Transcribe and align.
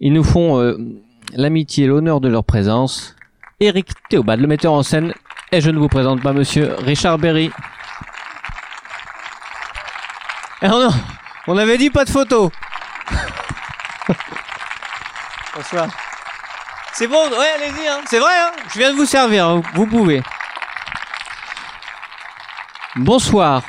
Ils 0.00 0.12
nous 0.12 0.22
font 0.24 0.60
euh, 0.60 0.76
l'amitié 1.34 1.84
et 1.84 1.88
l'honneur 1.88 2.20
de 2.20 2.28
leur 2.28 2.44
présence. 2.44 3.16
Eric 3.60 3.88
Théobald, 4.08 4.40
le 4.40 4.46
metteur 4.46 4.72
en 4.72 4.84
scène, 4.84 5.12
et 5.50 5.60
je 5.60 5.70
ne 5.70 5.78
vous 5.78 5.88
présente 5.88 6.22
pas 6.22 6.32
monsieur 6.32 6.74
Richard 6.78 7.18
Berry. 7.18 7.50
Eh 10.62 10.68
non, 10.68 10.90
on 11.48 11.56
avait 11.56 11.78
dit 11.78 11.90
pas 11.90 12.04
de 12.04 12.10
photo. 12.10 12.52
Bonsoir. 15.56 15.88
C'est 16.92 17.08
bon, 17.08 17.28
ouais, 17.30 17.50
allez-y, 17.56 17.88
hein. 17.88 18.00
c'est 18.06 18.18
vrai, 18.18 18.32
hein. 18.40 18.52
je 18.72 18.78
viens 18.78 18.92
de 18.92 18.96
vous 18.96 19.06
servir, 19.06 19.46
hein. 19.46 19.62
vous 19.74 19.86
pouvez. 19.86 20.22
Bonsoir. 22.96 23.62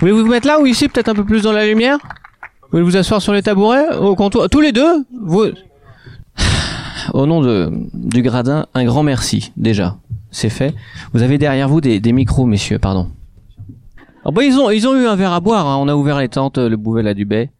Voulez-vous 0.00 0.24
vous 0.24 0.30
mettre 0.30 0.46
là 0.46 0.60
ou 0.60 0.66
ici, 0.66 0.88
peut-être 0.88 1.08
un 1.08 1.14
peu 1.14 1.24
plus 1.24 1.42
dans 1.42 1.52
la 1.52 1.66
lumière? 1.66 1.98
Vous 2.66 2.78
voulez 2.78 2.82
vous 2.82 2.96
asseoir 2.96 3.22
sur 3.22 3.32
les 3.32 3.42
tabourets, 3.42 3.96
au 3.96 4.14
comptoir 4.14 4.48
Tous 4.48 4.60
les 4.60 4.72
deux 4.72 5.04
vous... 5.22 5.44
Au 7.12 7.24
nom 7.26 7.40
de, 7.40 7.70
du 7.94 8.20
gradin, 8.22 8.66
un 8.74 8.84
grand 8.84 9.02
merci, 9.04 9.52
déjà. 9.56 9.96
C'est 10.32 10.50
fait. 10.50 10.74
Vous 11.12 11.22
avez 11.22 11.38
derrière 11.38 11.68
vous 11.68 11.80
des, 11.80 12.00
des 12.00 12.12
micros, 12.12 12.46
messieurs, 12.46 12.78
pardon. 12.80 13.08
Ah 14.24 14.32
bah, 14.32 14.42
ils, 14.42 14.58
ont, 14.58 14.70
ils 14.70 14.88
ont 14.88 14.96
eu 15.00 15.06
un 15.06 15.14
verre 15.14 15.32
à 15.32 15.40
boire, 15.40 15.66
hein. 15.68 15.76
on 15.78 15.86
a 15.86 15.94
ouvert 15.94 16.18
les 16.18 16.28
tentes, 16.28 16.58
le 16.58 16.76
Bouvet 16.76 17.06
à 17.08 17.14
Dubay. 17.14 17.50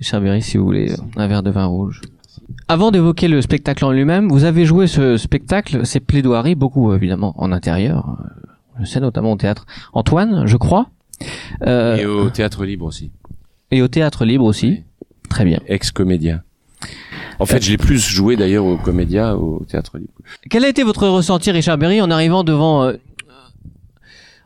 Cherberry, 0.00 0.40
si 0.42 0.56
vous 0.56 0.64
voulez, 0.64 0.92
un 1.16 1.26
verre 1.28 1.42
de 1.42 1.50
vin 1.50 1.66
rouge. 1.66 2.00
Avant 2.66 2.90
d'évoquer 2.90 3.28
le 3.28 3.42
spectacle 3.42 3.84
en 3.84 3.92
lui-même, 3.92 4.28
vous 4.28 4.44
avez 4.44 4.64
joué 4.64 4.86
ce 4.86 5.16
spectacle, 5.18 5.84
ces 5.84 6.00
plaidoiries, 6.00 6.54
beaucoup 6.54 6.92
évidemment 6.94 7.34
en 7.36 7.52
intérieur. 7.52 8.16
Je 8.80 8.86
sais 8.86 9.00
notamment 9.00 9.32
au 9.32 9.36
théâtre 9.36 9.66
Antoine, 9.92 10.46
je 10.46 10.56
crois. 10.56 10.86
Euh, 11.66 11.96
Et 11.96 12.06
au 12.06 12.30
théâtre 12.30 12.64
libre 12.64 12.86
aussi. 12.86 13.12
Et 13.72 13.82
au 13.82 13.88
théâtre 13.88 14.24
libre 14.24 14.44
aussi. 14.44 14.84
Très 15.28 15.44
bien. 15.44 15.58
Ex-comédien. 15.66 16.42
En 17.38 17.46
fait, 17.46 17.62
je 17.62 17.70
l'ai 17.70 17.76
plus 17.78 17.98
joué 17.98 18.36
d'ailleurs 18.36 18.66
au 18.66 18.76
comédia, 18.76 19.36
au 19.36 19.64
théâtre 19.64 19.98
libre. 19.98 20.12
Quel 20.50 20.64
a 20.64 20.68
été 20.68 20.82
votre 20.84 21.08
ressenti, 21.08 21.50
Richard 21.50 21.78
Berry, 21.78 22.00
en 22.00 22.10
arrivant 22.10 22.44
devant, 22.44 22.84
euh, 22.84 22.92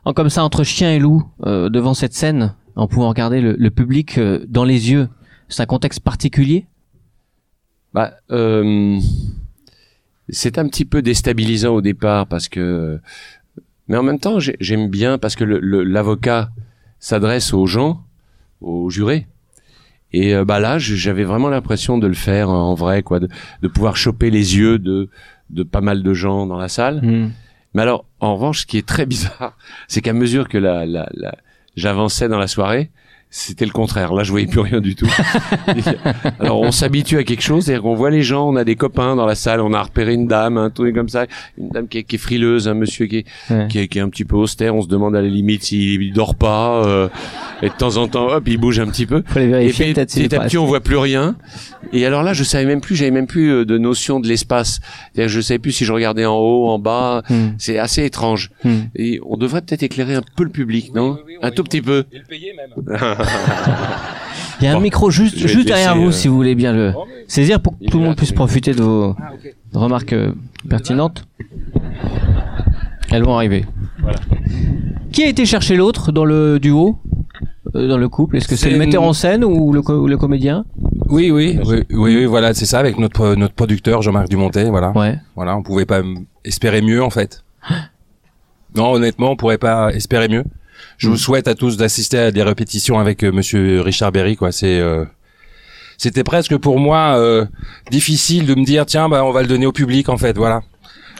en 0.05 0.13
comme 0.13 0.29
ça, 0.29 0.43
entre 0.43 0.63
chien 0.63 0.91
et 0.91 0.99
loup, 0.99 1.23
euh, 1.45 1.69
devant 1.69 1.93
cette 1.93 2.13
scène, 2.13 2.55
en 2.75 2.87
pouvant 2.87 3.09
regarder 3.09 3.41
le, 3.41 3.53
le 3.57 3.69
public 3.69 4.17
euh, 4.17 4.43
dans 4.47 4.63
les 4.63 4.89
yeux? 4.91 5.09
C'est 5.49 5.61
un 5.61 5.65
contexte 5.65 5.99
particulier? 5.99 6.65
Bah, 7.93 8.13
euh, 8.31 8.99
c'est 10.29 10.57
un 10.57 10.67
petit 10.67 10.85
peu 10.85 11.01
déstabilisant 11.01 11.73
au 11.73 11.81
départ 11.81 12.27
parce 12.27 12.47
que, 12.49 12.99
mais 13.87 13.97
en 13.97 14.03
même 14.03 14.19
temps, 14.19 14.39
j'ai- 14.39 14.57
j'aime 14.59 14.89
bien 14.89 15.17
parce 15.17 15.35
que 15.35 15.43
le- 15.43 15.59
le- 15.59 15.83
l'avocat 15.83 16.49
s'adresse 16.99 17.53
aux 17.53 17.65
gens, 17.65 18.03
aux 18.61 18.89
jurés. 18.89 19.27
Et 20.13 20.33
euh, 20.33 20.45
bah 20.45 20.59
là, 20.59 20.77
j'avais 20.79 21.23
vraiment 21.25 21.49
l'impression 21.49 21.97
de 21.97 22.07
le 22.07 22.13
faire 22.13 22.49
en 22.49 22.73
vrai, 22.75 23.03
quoi, 23.03 23.19
de, 23.19 23.27
de 23.61 23.67
pouvoir 23.67 23.97
choper 23.97 24.29
les 24.29 24.57
yeux 24.57 24.79
de 24.79 25.09
de 25.49 25.63
pas 25.63 25.79
mal 25.81 26.03
de 26.03 26.13
gens 26.13 26.45
dans 26.45 26.57
la 26.57 26.67
salle. 26.69 27.01
Hmm. 27.01 27.31
Mais 27.73 27.81
alors, 27.81 28.05
en 28.19 28.35
revanche, 28.35 28.61
ce 28.61 28.65
qui 28.65 28.77
est 28.77 28.85
très 28.87 29.05
bizarre, 29.13 29.57
c'est 29.87 30.01
qu'à 30.01 30.13
mesure 30.13 30.47
que 30.49 30.57
la, 30.57 30.85
la, 30.85 31.07
la- 31.13 31.35
j'avançais 31.75 32.27
dans 32.27 32.39
la 32.39 32.47
soirée, 32.47 32.89
c'était 33.29 33.65
le 33.65 33.71
contraire. 33.71 34.13
Là, 34.13 34.23
je 34.23 34.31
voyais 34.31 34.47
plus 34.47 34.61
rien 34.61 34.79
du 34.81 34.95
tout. 34.95 35.07
alors, 36.39 36.61
on 36.61 36.71
s'habitue 36.71 37.17
à 37.17 37.23
quelque 37.23 37.41
chose, 37.43 37.65
c'est-à-dire 37.65 37.83
qu'on 37.83 37.95
voit 37.95 38.09
les 38.09 38.23
gens, 38.23 38.47
on 38.47 38.55
a 38.55 38.63
des 38.63 38.75
copains 38.75 39.15
dans 39.15 39.25
la 39.25 39.35
salle, 39.35 39.61
on 39.61 39.73
a 39.73 39.81
repéré 39.83 40.13
une 40.13 40.27
dame, 40.27 40.57
un 40.57 40.69
truc 40.69 40.95
comme 40.95 41.09
ça, 41.09 41.25
une 41.57 41.69
dame 41.69 41.87
qui 41.87 41.99
est, 41.99 42.03
qui 42.03 42.15
est 42.15 42.19
frileuse, 42.19 42.67
un 42.67 42.73
monsieur 42.73 43.05
qui 43.05 43.17
est, 43.17 43.25
Ouais. 43.49 43.67
qui 43.69 43.79
est, 43.79 43.87
qui 43.87 43.99
est 43.99 44.01
un 44.01 44.09
petit 44.09 44.25
peu 44.25 44.35
austère. 44.35 44.75
On 44.75 44.81
se 44.81 44.87
demande 44.87 45.15
à 45.15 45.21
la 45.21 45.27
limite 45.27 45.63
s'il 45.63 46.13
dort 46.13 46.35
pas, 46.35 46.85
euh, 46.85 47.09
et 47.61 47.69
de 47.69 47.73
temps 47.73 47.97
en 47.97 48.07
temps, 48.07 48.27
hop, 48.27 48.43
il 48.47 48.57
bouge 48.57 48.79
un 48.79 48.87
petit 48.87 49.05
peu. 49.05 49.23
Faut 49.27 49.39
les 49.39 49.45
Et 49.45 49.49
vérifier 49.49 49.85
puis, 49.85 49.93
peut-être. 49.93 50.09
s'il 50.11 50.23
est 50.23 50.27
petit 50.29 50.35
à 50.35 50.39
petit, 50.41 50.57
on 50.57 50.65
voit 50.65 50.81
plus 50.81 50.97
rien. 50.97 51.35
Et 51.93 52.05
alors 52.05 52.23
là, 52.23 52.33
je 52.33 52.43
savais 52.43 52.65
même 52.65 52.81
plus, 52.81 52.95
j'avais 52.95 53.11
même 53.11 53.27
plus 53.27 53.49
euh, 53.51 53.65
de 53.65 53.77
notion 53.77 54.19
de 54.19 54.27
l'espace. 54.27 54.79
C'est-à-dire, 55.13 55.29
je 55.29 55.41
savais 55.41 55.59
plus 55.59 55.71
si 55.71 55.85
je 55.85 55.93
regardais 55.93 56.25
en 56.25 56.35
haut, 56.37 56.67
en 56.69 56.79
bas. 56.79 57.23
Hmm. 57.29 57.49
C'est 57.57 57.77
assez 57.77 58.03
étrange. 58.03 58.51
Hmm. 58.63 58.81
Et 58.95 59.19
on 59.25 59.37
devrait 59.37 59.61
peut-être 59.61 59.83
éclairer 59.83 60.15
un 60.15 60.23
peu 60.35 60.43
le 60.43 60.49
public, 60.49 60.93
non 60.93 61.17
Un 61.41 61.51
tout 61.51 61.63
petit 61.63 61.81
peu. 61.81 62.05
Il 62.11 62.23
y 64.61 64.67
a 64.67 64.71
un 64.71 64.75
Bon, 64.75 64.81
micro 64.81 65.11
juste, 65.11 65.37
juste 65.37 65.63
te 65.63 65.67
derrière 65.67 65.95
vous, 65.95 66.07
euh, 66.07 66.11
si 66.11 66.27
vous 66.27 66.35
voulez 66.35 66.55
bien 66.55 66.73
le 66.73 66.93
saisir 67.27 67.59
pour 67.61 67.73
que 67.73 67.77
il 67.81 67.89
tout 67.89 67.99
le 67.99 68.05
monde 68.05 68.15
puisse 68.15 68.31
profiter 68.31 68.73
de 68.73 68.81
vos 68.81 69.15
remarques 69.73 70.13
euh, 70.13 70.33
pertinentes. 70.69 71.25
Elles 73.11 73.23
vont 73.23 73.35
arriver. 73.35 73.65
Qui 75.11 75.23
a 75.23 75.27
été 75.27 75.45
chercher 75.45 75.75
l'autre 75.75 76.11
dans 76.11 76.25
le 76.25 76.59
duo, 76.59 76.97
euh, 77.75 77.87
dans 77.87 77.97
le 77.97 78.09
couple? 78.09 78.37
Est-ce 78.37 78.47
que 78.47 78.55
c'est 78.55 78.69
le 78.69 78.77
metteur 78.77 79.03
en 79.03 79.13
scène 79.13 79.43
ou 79.43 79.71
le, 79.73 79.81
co- 79.81 79.95
ou 80.01 80.07
le 80.07 80.17
comédien? 80.17 80.65
Oui, 81.09 81.31
oui, 81.31 81.57
oui, 81.65 81.83
oui, 81.91 82.15
oui, 82.17 82.25
voilà, 82.25 82.53
c'est 82.53 82.65
ça, 82.65 82.79
avec 82.79 82.97
notre, 82.99 83.35
notre 83.35 83.53
producteur 83.53 84.01
Jean-Marc 84.01 84.27
Dumontet, 84.29 84.69
voilà. 84.69 84.91
Ouais. 84.91 85.17
Voilà, 85.35 85.55
on 85.55 85.63
pouvait 85.63 85.85
pas 85.85 86.01
espérer 86.43 86.81
mieux, 86.81 87.01
en 87.03 87.09
fait. 87.09 87.43
Non, 88.75 88.91
honnêtement, 88.91 89.31
on 89.31 89.35
pourrait 89.35 89.57
pas 89.57 89.91
espérer 89.93 90.27
mieux. 90.27 90.43
Je 90.97 91.09
vous 91.09 91.17
souhaite 91.17 91.47
à 91.47 91.55
tous 91.55 91.77
d'assister 91.77 92.17
à 92.19 92.31
des 92.31 92.43
répétitions 92.43 92.99
avec 92.99 93.23
euh, 93.23 93.31
monsieur 93.31 93.81
Richard 93.81 94.11
Berry, 94.11 94.35
quoi. 94.35 94.51
C'est, 94.51 94.79
euh, 94.79 95.05
c'était 95.97 96.23
presque 96.23 96.57
pour 96.57 96.79
moi, 96.79 97.15
euh, 97.17 97.45
difficile 97.91 98.45
de 98.45 98.55
me 98.55 98.63
dire, 98.65 98.85
tiens, 98.85 99.09
bah, 99.09 99.23
on 99.25 99.31
va 99.31 99.41
le 99.41 99.47
donner 99.47 99.65
au 99.65 99.71
public, 99.71 100.09
en 100.09 100.17
fait, 100.17 100.37
voilà. 100.37 100.61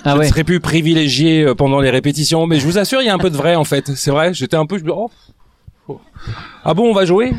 Ah 0.04 0.14
je 0.14 0.20
ouais. 0.20 0.28
serais 0.28 0.44
plus 0.44 0.60
privilégié 0.60 1.44
euh, 1.44 1.56
pendant 1.56 1.80
les 1.80 1.90
répétitions, 1.90 2.46
mais 2.48 2.60
je 2.60 2.66
vous 2.66 2.78
assure, 2.78 3.02
il 3.02 3.06
y 3.06 3.10
a 3.10 3.14
un 3.14 3.18
peu 3.20 3.30
de 3.32 3.38
vrai, 3.38 3.56
en 3.56 3.64
fait. 3.64 3.96
C'est 3.96 4.12
vrai, 4.12 4.34
j'étais 4.34 4.56
un 4.56 4.66
peu, 4.66 4.78
je 4.78 4.84
me- 4.84 4.94
oh. 4.94 5.10
oh. 5.88 6.00
Ah 6.64 6.74
bon, 6.74 6.90
on 6.90 6.94
va 6.94 7.06
jouer? 7.06 7.34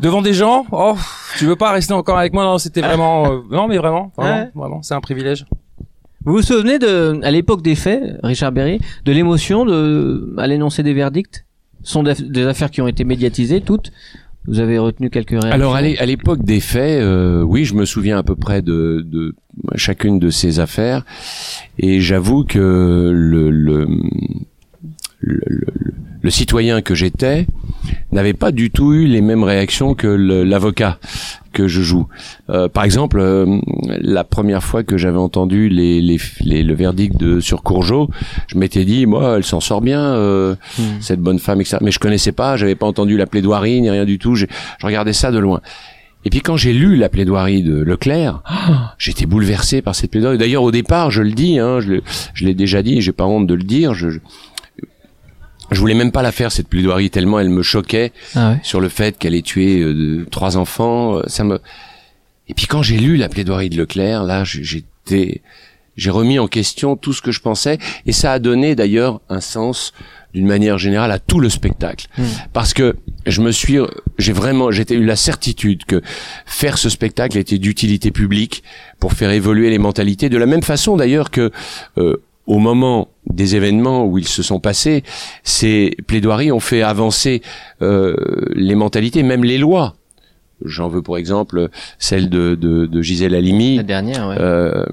Devant 0.00 0.22
des 0.22 0.34
gens? 0.34 0.66
Oh, 0.72 0.96
tu 1.38 1.46
veux 1.46 1.56
pas 1.56 1.70
rester 1.72 1.92
encore 1.94 2.18
avec 2.18 2.32
moi? 2.32 2.44
Non, 2.44 2.58
c'était 2.58 2.80
vraiment, 2.80 3.30
euh, 3.32 3.38
non, 3.50 3.68
mais 3.68 3.78
vraiment, 3.78 4.12
vraiment, 4.16 4.40
Ouais. 4.42 4.50
vraiment, 4.54 4.82
c'est 4.82 4.94
un 4.94 5.00
privilège. 5.00 5.46
Vous 6.24 6.34
vous 6.34 6.42
souvenez 6.42 6.78
de, 6.78 7.18
à 7.22 7.30
l'époque 7.30 7.62
des 7.62 7.74
faits, 7.74 8.18
Richard 8.22 8.52
Berry, 8.52 8.78
de 9.06 9.12
l'émotion 9.12 9.64
de 9.64 10.34
à 10.36 10.46
l'énoncé 10.46 10.82
des 10.82 10.92
verdicts? 10.92 11.46
Ce 11.82 11.92
sont 11.92 12.02
des, 12.02 12.46
affaires 12.46 12.70
qui 12.70 12.82
ont 12.82 12.88
été 12.88 13.04
médiatisées 13.04 13.62
toutes. 13.62 13.90
Vous 14.46 14.60
avez 14.60 14.78
retenu 14.78 15.08
quelques 15.08 15.30
réactions? 15.30 15.50
Alors 15.50 15.74
à 15.76 15.82
l'époque 15.82 16.44
des 16.44 16.60
faits, 16.60 17.00
euh, 17.00 17.42
oui, 17.42 17.64
je 17.64 17.74
me 17.74 17.86
souviens 17.86 18.18
à 18.18 18.22
peu 18.22 18.36
près 18.36 18.60
de, 18.60 19.02
de 19.06 19.34
chacune 19.76 20.18
de 20.18 20.28
ces 20.28 20.60
affaires, 20.60 21.04
et 21.78 22.00
j'avoue 22.00 22.44
que 22.44 23.10
le, 23.12 23.50
le, 23.50 23.86
le, 25.20 25.40
le- 26.22 26.30
citoyen 26.30 26.82
que 26.82 26.94
j'étais 26.94 27.46
n'avait 28.12 28.34
pas 28.34 28.52
du 28.52 28.70
tout 28.70 28.92
eu 28.92 29.06
les 29.06 29.20
mêmes 29.20 29.42
réactions 29.44 29.94
que 29.94 30.06
l'avocat 30.06 30.98
que 31.52 31.66
je 31.66 31.82
joue. 31.82 32.06
Euh, 32.48 32.68
par 32.68 32.84
exemple, 32.84 33.18
euh, 33.20 33.58
la 34.00 34.22
première 34.24 34.62
fois 34.62 34.82
que 34.84 34.96
j'avais 34.96 35.18
entendu 35.18 35.68
les, 35.68 36.00
les, 36.00 36.18
les- 36.42 36.62
le 36.62 36.74
verdict 36.74 37.16
de 37.18 37.40
sur 37.40 37.62
Courgeot, 37.62 38.08
je 38.46 38.56
m'étais 38.58 38.84
dit, 38.84 39.06
moi, 39.06 39.36
elle 39.36 39.44
s'en 39.44 39.60
sort 39.60 39.80
bien, 39.80 40.00
euh, 40.00 40.54
Hmm. 40.78 40.82
cette 41.00 41.20
bonne 41.20 41.38
femme, 41.38 41.60
etc. 41.60 41.78
Mais 41.80 41.90
je 41.90 41.98
connaissais 41.98 42.32
pas, 42.32 42.56
j'avais 42.56 42.74
pas 42.76 42.86
entendu 42.86 43.16
la 43.16 43.26
plaidoirie 43.26 43.80
ni 43.80 43.90
rien 43.90 44.04
du 44.04 44.18
tout. 44.18 44.34
Je 44.36 44.46
regardais 44.82 45.12
ça 45.12 45.32
de 45.32 45.38
loin. 45.38 45.60
Et 46.24 46.28
puis 46.30 46.40
quand 46.40 46.56
j'ai 46.58 46.74
lu 46.74 46.96
la 46.96 47.08
plaidoirie 47.08 47.62
de 47.62 47.74
Leclerc, 47.82 48.42
j'étais 48.98 49.24
bouleversé 49.26 49.80
par 49.82 49.94
cette 49.94 50.10
plaidoirie. 50.10 50.36
D'ailleurs, 50.38 50.62
au 50.62 50.70
départ, 50.70 51.10
je 51.10 51.22
le 51.22 51.32
dis, 51.32 51.58
hein, 51.58 51.80
je, 51.80 52.44
l'ai 52.44 52.54
déjà 52.54 52.82
dit, 52.82 53.00
j'ai 53.00 53.12
pas 53.12 53.24
honte 53.24 53.46
de 53.46 53.54
le 53.54 53.62
dire. 53.62 53.94
Je, 53.94 54.10
je, 54.10 54.18
je 55.70 55.78
voulais 55.80 55.94
même 55.94 56.12
pas 56.12 56.22
la 56.22 56.32
faire 56.32 56.50
cette 56.52 56.68
plaidoirie 56.68 57.10
tellement 57.10 57.38
elle 57.40 57.50
me 57.50 57.62
choquait 57.62 58.12
Ah 58.34 58.50
ouais. 58.52 58.60
sur 58.62 58.80
le 58.80 58.88
fait 58.88 59.16
qu'elle 59.18 59.34
ait 59.34 59.42
tué 59.42 59.80
euh, 59.80 60.26
trois 60.30 60.56
enfants. 60.56 61.16
euh, 61.18 61.22
Ça 61.26 61.44
me. 61.44 61.60
Et 62.48 62.54
puis 62.54 62.66
quand 62.66 62.82
j'ai 62.82 62.96
lu 62.98 63.16
la 63.16 63.28
plaidoirie 63.28 63.70
de 63.70 63.76
Leclerc, 63.76 64.24
là, 64.24 64.42
j'ai- 64.44 64.64
j'étais, 64.64 65.42
j'ai 65.96 66.10
remis 66.10 66.38
en 66.38 66.48
question 66.48 66.96
tout 66.96 67.12
ce 67.12 67.22
que 67.22 67.30
je 67.30 67.40
pensais, 67.40 67.78
et 68.06 68.12
ça 68.12 68.32
a 68.32 68.38
donné 68.38 68.74
d'ailleurs 68.74 69.20
un 69.28 69.40
sens 69.40 69.92
d'une 70.34 70.46
manière 70.46 70.78
générale 70.78 71.10
à 71.10 71.18
tout 71.18 71.40
le 71.40 71.48
spectacle, 71.48 72.06
Mm. 72.16 72.22
parce 72.52 72.72
que 72.72 72.94
je 73.26 73.40
me 73.40 73.50
suis, 73.52 73.78
j'ai 74.18 74.32
vraiment, 74.32 74.70
j'étais 74.70 74.94
eu 74.94 75.04
la 75.04 75.16
certitude 75.16 75.84
que 75.84 76.02
faire 76.46 76.78
ce 76.78 76.88
spectacle 76.88 77.36
était 77.38 77.58
d'utilité 77.58 78.10
publique 78.12 78.62
pour 79.00 79.12
faire 79.12 79.30
évoluer 79.30 79.70
les 79.70 79.78
mentalités, 79.78 80.28
de 80.28 80.38
la 80.38 80.46
même 80.46 80.62
façon 80.62 80.96
d'ailleurs 80.96 81.30
que 81.30 81.50
euh, 81.98 82.16
au 82.50 82.58
moment 82.58 83.08
des 83.26 83.54
événements 83.54 84.04
où 84.06 84.18
ils 84.18 84.26
se 84.26 84.42
sont 84.42 84.58
passés, 84.58 85.04
ces 85.44 85.96
plaidoiries 86.08 86.50
ont 86.50 86.58
fait 86.60 86.82
avancer 86.82 87.42
euh, 87.80 88.16
les 88.56 88.74
mentalités, 88.74 89.22
même 89.22 89.44
les 89.44 89.56
lois. 89.58 89.94
J'en 90.64 90.88
veux 90.88 91.00
pour 91.00 91.16
exemple 91.16 91.68
celle 91.98 92.28
de, 92.28 92.56
de, 92.56 92.86
de 92.86 93.02
Gisèle 93.02 93.34
Halimi, 93.36 93.76
La 93.76 93.82
dernière, 93.84 94.28
ouais. 94.28 94.36
euh, 94.40 94.84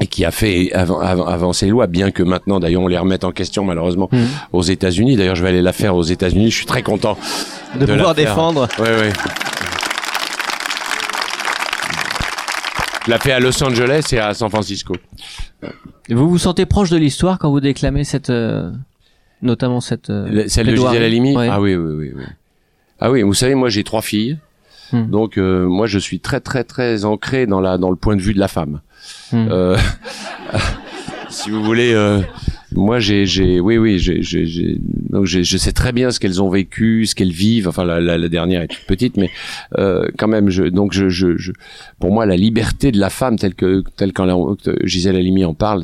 et 0.00 0.06
qui 0.06 0.24
a 0.26 0.30
fait 0.30 0.70
avan- 0.74 1.02
avan- 1.02 1.26
avancer 1.26 1.64
les 1.64 1.72
lois, 1.72 1.86
bien 1.86 2.10
que 2.10 2.22
maintenant 2.22 2.60
d'ailleurs 2.60 2.82
on 2.82 2.86
les 2.86 2.98
remette 2.98 3.24
en 3.24 3.32
question 3.32 3.64
malheureusement 3.64 4.08
Mhm. 4.12 4.26
aux 4.52 4.62
États-Unis. 4.62 5.16
D'ailleurs, 5.16 5.36
je 5.36 5.42
vais 5.42 5.48
aller 5.48 5.62
la 5.62 5.72
faire 5.72 5.96
aux 5.96 6.02
États-Unis. 6.04 6.50
Je 6.50 6.56
suis 6.56 6.66
très 6.66 6.82
content 6.82 7.16
de, 7.74 7.86
de 7.86 7.92
pouvoir 7.94 8.14
défendre. 8.14 8.68
Ouais, 8.78 8.90
ouais. 8.90 9.12
Je 13.06 13.10
la 13.10 13.18
fais 13.18 13.32
à 13.32 13.40
Los 13.40 13.62
Angeles 13.64 14.04
et 14.12 14.18
à 14.18 14.34
San 14.34 14.50
Francisco. 14.50 14.94
Vous 16.10 16.28
vous 16.28 16.38
sentez 16.38 16.66
proche 16.66 16.90
de 16.90 16.96
l'histoire 16.96 17.38
quand 17.38 17.50
vous 17.50 17.60
déclamez 17.60 18.04
cette, 18.04 18.30
euh, 18.30 18.70
notamment 19.42 19.80
cette. 19.80 20.10
euh, 20.10 20.26
Le- 20.28 20.48
Celle 20.48 20.66
de 20.68 20.76
Gisèle 20.76 21.02
Halimi 21.02 21.36
Ouais. 21.36 21.48
Ah 21.50 21.60
oui, 21.60 21.74
oui, 21.74 21.94
oui, 21.96 22.12
oui. 22.16 22.24
Ah 23.00 23.10
oui, 23.10 23.22
vous 23.22 23.34
savez, 23.34 23.54
moi 23.54 23.68
j'ai 23.68 23.84
trois 23.84 24.02
filles. 24.02 24.38
Hmm. 24.92 25.10
Donc 25.10 25.36
euh, 25.36 25.66
moi 25.66 25.86
je 25.86 25.98
suis 25.98 26.18
très 26.20 26.40
très 26.40 26.64
très 26.64 27.04
ancré 27.04 27.46
dans 27.46 27.60
la 27.60 27.76
dans 27.76 27.90
le 27.90 27.96
point 27.96 28.16
de 28.16 28.22
vue 28.22 28.32
de 28.34 28.38
la 28.38 28.48
femme. 28.48 28.80
Hmm. 29.32 29.48
Euh, 29.50 29.76
si 31.28 31.50
vous 31.50 31.62
voulez, 31.62 31.92
moi 32.72 33.00
j'ai 33.00 33.24
j'ai 33.26 33.60
oui 33.60 33.78
oui 33.78 33.98
j'ai 33.98 34.22
j'ai 34.22 34.44
j'ai- 34.46 34.76
donc 35.10 35.24
j'ai- 35.24 35.42
je 35.44 35.56
sais 35.56 35.72
très 35.72 35.92
bien 35.92 36.10
ce 36.10 36.20
qu'elles 36.20 36.42
ont 36.42 36.50
vécu, 36.50 37.06
ce 37.06 37.14
qu'elles 37.14 37.32
vivent. 37.32 37.66
Enfin 37.68 37.84
la, 37.84 38.00
la, 38.00 38.18
la 38.18 38.28
dernière 38.28 38.60
est 38.62 38.68
toute 38.68 38.86
petite, 38.86 39.16
mais 39.16 39.30
euh, 39.78 40.06
quand 40.18 40.28
même 40.28 40.50
je 40.50 40.64
donc 40.64 40.92
je, 40.92 41.08
je 41.08 41.36
je 41.38 41.52
pour 41.98 42.12
moi 42.12 42.26
la 42.26 42.36
liberté 42.36 42.92
de 42.92 42.98
la 42.98 43.10
femme 43.10 43.36
telle 43.38 43.54
que 43.54 43.82
telle 43.96 44.12
qu'en 44.12 44.26
la- 44.26 44.36
Gisèle 44.84 45.16
Halimi 45.16 45.44
en 45.44 45.54
parle, 45.54 45.82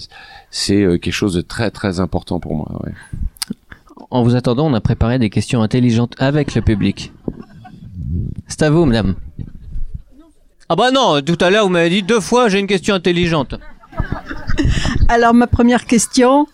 c'est 0.51 0.83
euh, 0.83 0.99
quelque 0.99 1.15
chose 1.15 1.35
de 1.35 1.41
très 1.41 1.71
très 1.71 2.01
important 2.01 2.39
pour 2.41 2.55
moi. 2.55 2.71
Ouais. 2.85 2.93
En 4.11 4.23
vous 4.23 4.37
attendant, 4.37 4.67
on 4.67 4.75
a 4.75 4.81
préparé 4.81 5.19
des 5.19 5.31
questions 5.31 5.63
intelligentes 5.63 6.15
avec 6.19 6.55
le 6.55 6.61
public. 6.63 7.13
C'est 8.47 8.63
à 8.63 8.71
vous, 8.71 8.85
madame. 8.85 9.15
Ah 10.69 10.77
bah 10.77 10.91
non, 10.91 11.21
tout 11.21 11.37
à 11.41 11.51
l'heure 11.51 11.65
vous 11.65 11.71
m'avez 11.73 11.91
dit 11.91 12.03
deux 12.03 12.21
fois 12.21 12.49
j'ai 12.49 12.59
une 12.59 12.67
question 12.67 12.95
intelligente. 12.95 13.55
Alors 15.09 15.35
ma 15.35 15.47
première 15.47 15.85
question, 15.87 16.47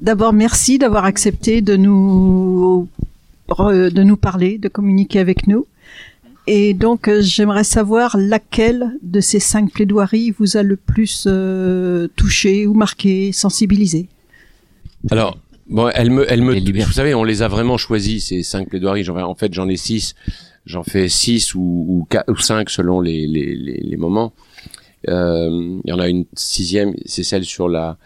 d'abord 0.00 0.32
merci 0.32 0.78
d'avoir 0.78 1.04
accepté 1.04 1.60
de 1.60 1.76
nous 1.76 2.88
re- 3.48 3.90
de 3.90 4.02
nous 4.02 4.16
parler, 4.16 4.58
de 4.58 4.68
communiquer 4.68 5.20
avec 5.20 5.46
nous. 5.46 5.66
Et 6.46 6.74
donc 6.74 7.08
euh, 7.08 7.22
j'aimerais 7.22 7.64
savoir 7.64 8.16
laquelle 8.18 8.96
de 9.02 9.20
ces 9.20 9.40
cinq 9.40 9.72
plaidoiries 9.72 10.30
vous 10.38 10.56
a 10.56 10.62
le 10.62 10.76
plus 10.76 11.24
euh, 11.26 12.08
touché 12.16 12.66
ou 12.66 12.74
marqué, 12.74 13.32
sensibilisé. 13.32 14.08
Alors, 15.10 15.38
bon, 15.68 15.88
elle 15.94 16.10
me, 16.10 16.30
elle 16.30 16.42
me, 16.42 16.84
vous 16.84 16.92
savez, 16.92 17.14
on 17.14 17.24
les 17.24 17.42
a 17.42 17.48
vraiment 17.48 17.78
choisis 17.78 18.28
ces 18.28 18.42
cinq 18.42 18.68
plaidoiries. 18.68 19.04
J'en, 19.04 19.16
en 19.16 19.34
fait, 19.34 19.52
j'en 19.54 19.68
ai 19.68 19.76
six. 19.76 20.14
J'en 20.66 20.82
fais 20.82 21.10
six 21.10 21.54
ou, 21.54 21.60
ou, 21.60 22.06
quatre, 22.08 22.30
ou 22.30 22.36
cinq 22.36 22.70
selon 22.70 23.02
les, 23.02 23.26
les, 23.26 23.54
les, 23.54 23.80
les 23.82 23.96
moments. 23.98 24.32
Euh, 25.08 25.80
Il 25.84 25.90
y 25.90 25.92
en 25.92 25.98
a 25.98 26.08
une 26.08 26.24
sixième, 26.34 26.94
c'est 27.04 27.24
celle 27.24 27.44
sur 27.44 27.68
la 27.68 27.98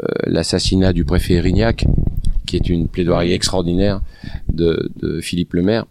euh, 0.00 0.06
l'assassinat 0.26 0.92
du 0.92 1.04
préfet 1.04 1.34
Erignac, 1.34 1.84
qui 2.46 2.56
est 2.56 2.68
une 2.68 2.88
plaidoirie 2.88 3.32
extraordinaire 3.32 4.00
de, 4.52 4.90
de 4.96 5.20
Philippe 5.20 5.54
Lemaire. 5.54 5.86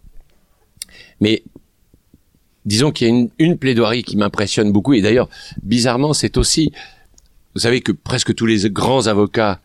Mais 1.20 1.44
disons 2.66 2.92
qu'il 2.92 3.08
y 3.08 3.10
a 3.10 3.14
une, 3.14 3.30
une 3.40 3.58
plaidoirie 3.58 4.04
qui 4.04 4.18
m'impressionne 4.18 4.72
beaucoup. 4.72 4.94
Et 4.94 5.02
d'ailleurs, 5.02 5.30
bizarrement, 5.64 6.14
c'est 6.14 6.38
aussi, 6.38 6.72
vous 7.56 7.62
savez 7.62 7.82
que 7.82 7.92
presque 7.92 8.34
tous 8.36 8.46
les 8.46 8.70
grands 8.70 9.08
avocats 9.08 9.62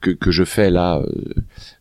que, 0.00 0.10
que 0.10 0.30
je 0.30 0.44
fais 0.44 0.70
là 0.70 0.98
euh, 0.98 1.34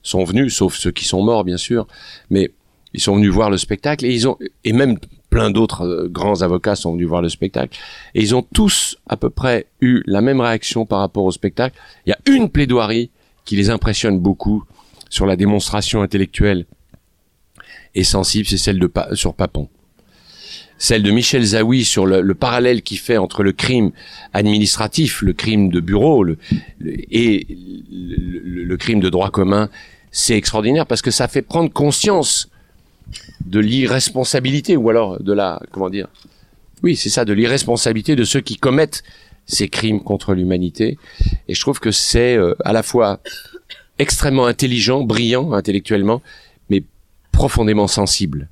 sont 0.03 0.23
venus, 0.23 0.55
sauf 0.55 0.75
ceux 0.75 0.91
qui 0.91 1.05
sont 1.05 1.23
morts 1.23 1.43
bien 1.43 1.57
sûr, 1.57 1.87
mais 2.29 2.51
ils 2.93 3.01
sont 3.01 3.15
venus 3.15 3.31
voir 3.31 3.49
le 3.49 3.57
spectacle 3.57 4.05
et 4.05 4.13
ils 4.13 4.27
ont 4.27 4.37
et 4.63 4.73
même 4.73 4.97
plein 5.29 5.51
d'autres 5.51 5.85
euh, 5.85 6.07
grands 6.09 6.41
avocats 6.41 6.75
sont 6.75 6.93
venus 6.93 7.07
voir 7.07 7.21
le 7.21 7.29
spectacle 7.29 7.77
et 8.15 8.21
ils 8.21 8.33
ont 8.35 8.41
tous 8.41 8.97
à 9.07 9.15
peu 9.17 9.29
près 9.29 9.67
eu 9.81 10.01
la 10.05 10.21
même 10.21 10.41
réaction 10.41 10.85
par 10.85 10.99
rapport 10.99 11.23
au 11.25 11.31
spectacle. 11.31 11.77
Il 12.05 12.09
y 12.09 12.13
a 12.13 12.19
une 12.35 12.49
plaidoirie 12.49 13.11
qui 13.45 13.55
les 13.55 13.69
impressionne 13.69 14.19
beaucoup 14.19 14.63
sur 15.09 15.25
la 15.25 15.35
démonstration 15.35 16.01
intellectuelle 16.01 16.65
et 17.95 18.03
sensible, 18.03 18.47
c'est 18.47 18.57
celle 18.57 18.79
de 18.79 18.87
Pa- 18.87 19.15
sur 19.15 19.33
Papon. 19.33 19.67
Celle 20.77 21.03
de 21.03 21.11
Michel 21.11 21.43
Zawi 21.43 21.83
sur 21.83 22.05
le, 22.05 22.21
le 22.21 22.35
parallèle 22.35 22.83
qu'il 22.83 22.99
fait 22.99 23.17
entre 23.17 23.43
le 23.43 23.51
crime 23.51 23.91
administratif, 24.33 25.21
le 25.21 25.33
crime 25.33 25.69
de 25.69 25.79
bureau, 25.81 26.23
le, 26.23 26.37
le- 26.79 26.93
et 27.13 27.45
le, 27.91 28.77
crime 28.77 28.99
de 29.01 29.09
droit 29.09 29.29
commun, 29.29 29.69
c'est 30.11 30.37
extraordinaire 30.37 30.85
parce 30.85 31.01
que 31.01 31.11
ça 31.11 31.27
fait 31.27 31.41
prendre 31.41 31.71
conscience 31.71 32.49
de 33.45 33.59
l'irresponsabilité 33.59 34.75
ou 34.77 34.89
alors 34.89 35.21
de 35.21 35.33
la 35.33 35.61
comment 35.71 35.89
dire 35.89 36.07
oui 36.83 36.95
c'est 36.95 37.09
ça 37.09 37.25
de 37.25 37.33
l'irresponsabilité 37.33 38.15
de 38.15 38.23
ceux 38.23 38.41
qui 38.41 38.57
commettent 38.57 39.03
ces 39.45 39.67
crimes 39.67 40.03
contre 40.03 40.35
l'humanité. 40.35 40.99
Et 41.47 41.55
je 41.55 41.59
trouve 41.61 41.79
que 41.79 41.89
c'est 41.91 42.35
euh, 42.37 42.53
à 42.63 42.71
la 42.71 42.83
fois 42.83 43.19
extrêmement 43.97 44.45
intelligent 44.45 45.01
brillant 45.01 45.53
intellectuellement 45.53 46.21
mais 46.69 46.83
profondément 47.31 47.87
sensible. 47.87 48.47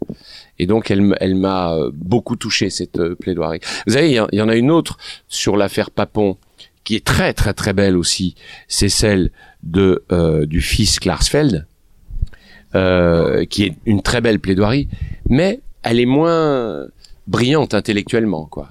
Et 0.59 0.65
donc 0.65 0.89
elle, 0.89 1.15
elle 1.19 1.35
m'a 1.35 1.73
euh, 1.75 1.91
beaucoup 1.93 2.35
touché 2.35 2.69
cette 2.71 2.97
euh, 2.97 3.13
plaidoirie. 3.15 3.59
Vous 3.85 3.93
savez 3.93 4.09
il 4.09 4.15
y, 4.15 4.19
en- 4.19 4.27
il 4.31 4.39
y 4.39 4.41
en 4.41 4.49
a 4.49 4.55
une 4.55 4.71
autre 4.71 4.97
sur 5.27 5.55
l'affaire 5.55 5.91
Papon 5.91 6.37
qui 6.83 6.95
est 6.95 7.05
très 7.05 7.33
très 7.33 7.53
très 7.53 7.73
belle 7.73 7.95
aussi. 7.95 8.33
C'est 8.67 8.89
celle 8.89 9.29
de 9.61 10.03
euh, 10.11 10.45
du 10.47 10.61
fils 10.61 10.99
Klarsfeld 10.99 11.67
euh, 12.75 13.45
qui 13.45 13.63
est 13.63 13.73
une 13.85 14.01
très 14.01 14.21
belle 14.21 14.39
plaidoirie, 14.39 14.87
mais 15.29 15.61
elle 15.83 15.99
est 15.99 16.05
moins 16.05 16.85
brillante 17.27 17.73
intellectuellement, 17.73 18.45
quoi. 18.45 18.69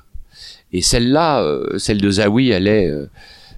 Et 0.73 0.83
celle-là, 0.83 1.43
euh, 1.43 1.79
celle 1.79 2.01
de 2.01 2.11
Zawi, 2.11 2.51
elle 2.51 2.69
est 2.69 2.89
euh, 2.89 3.07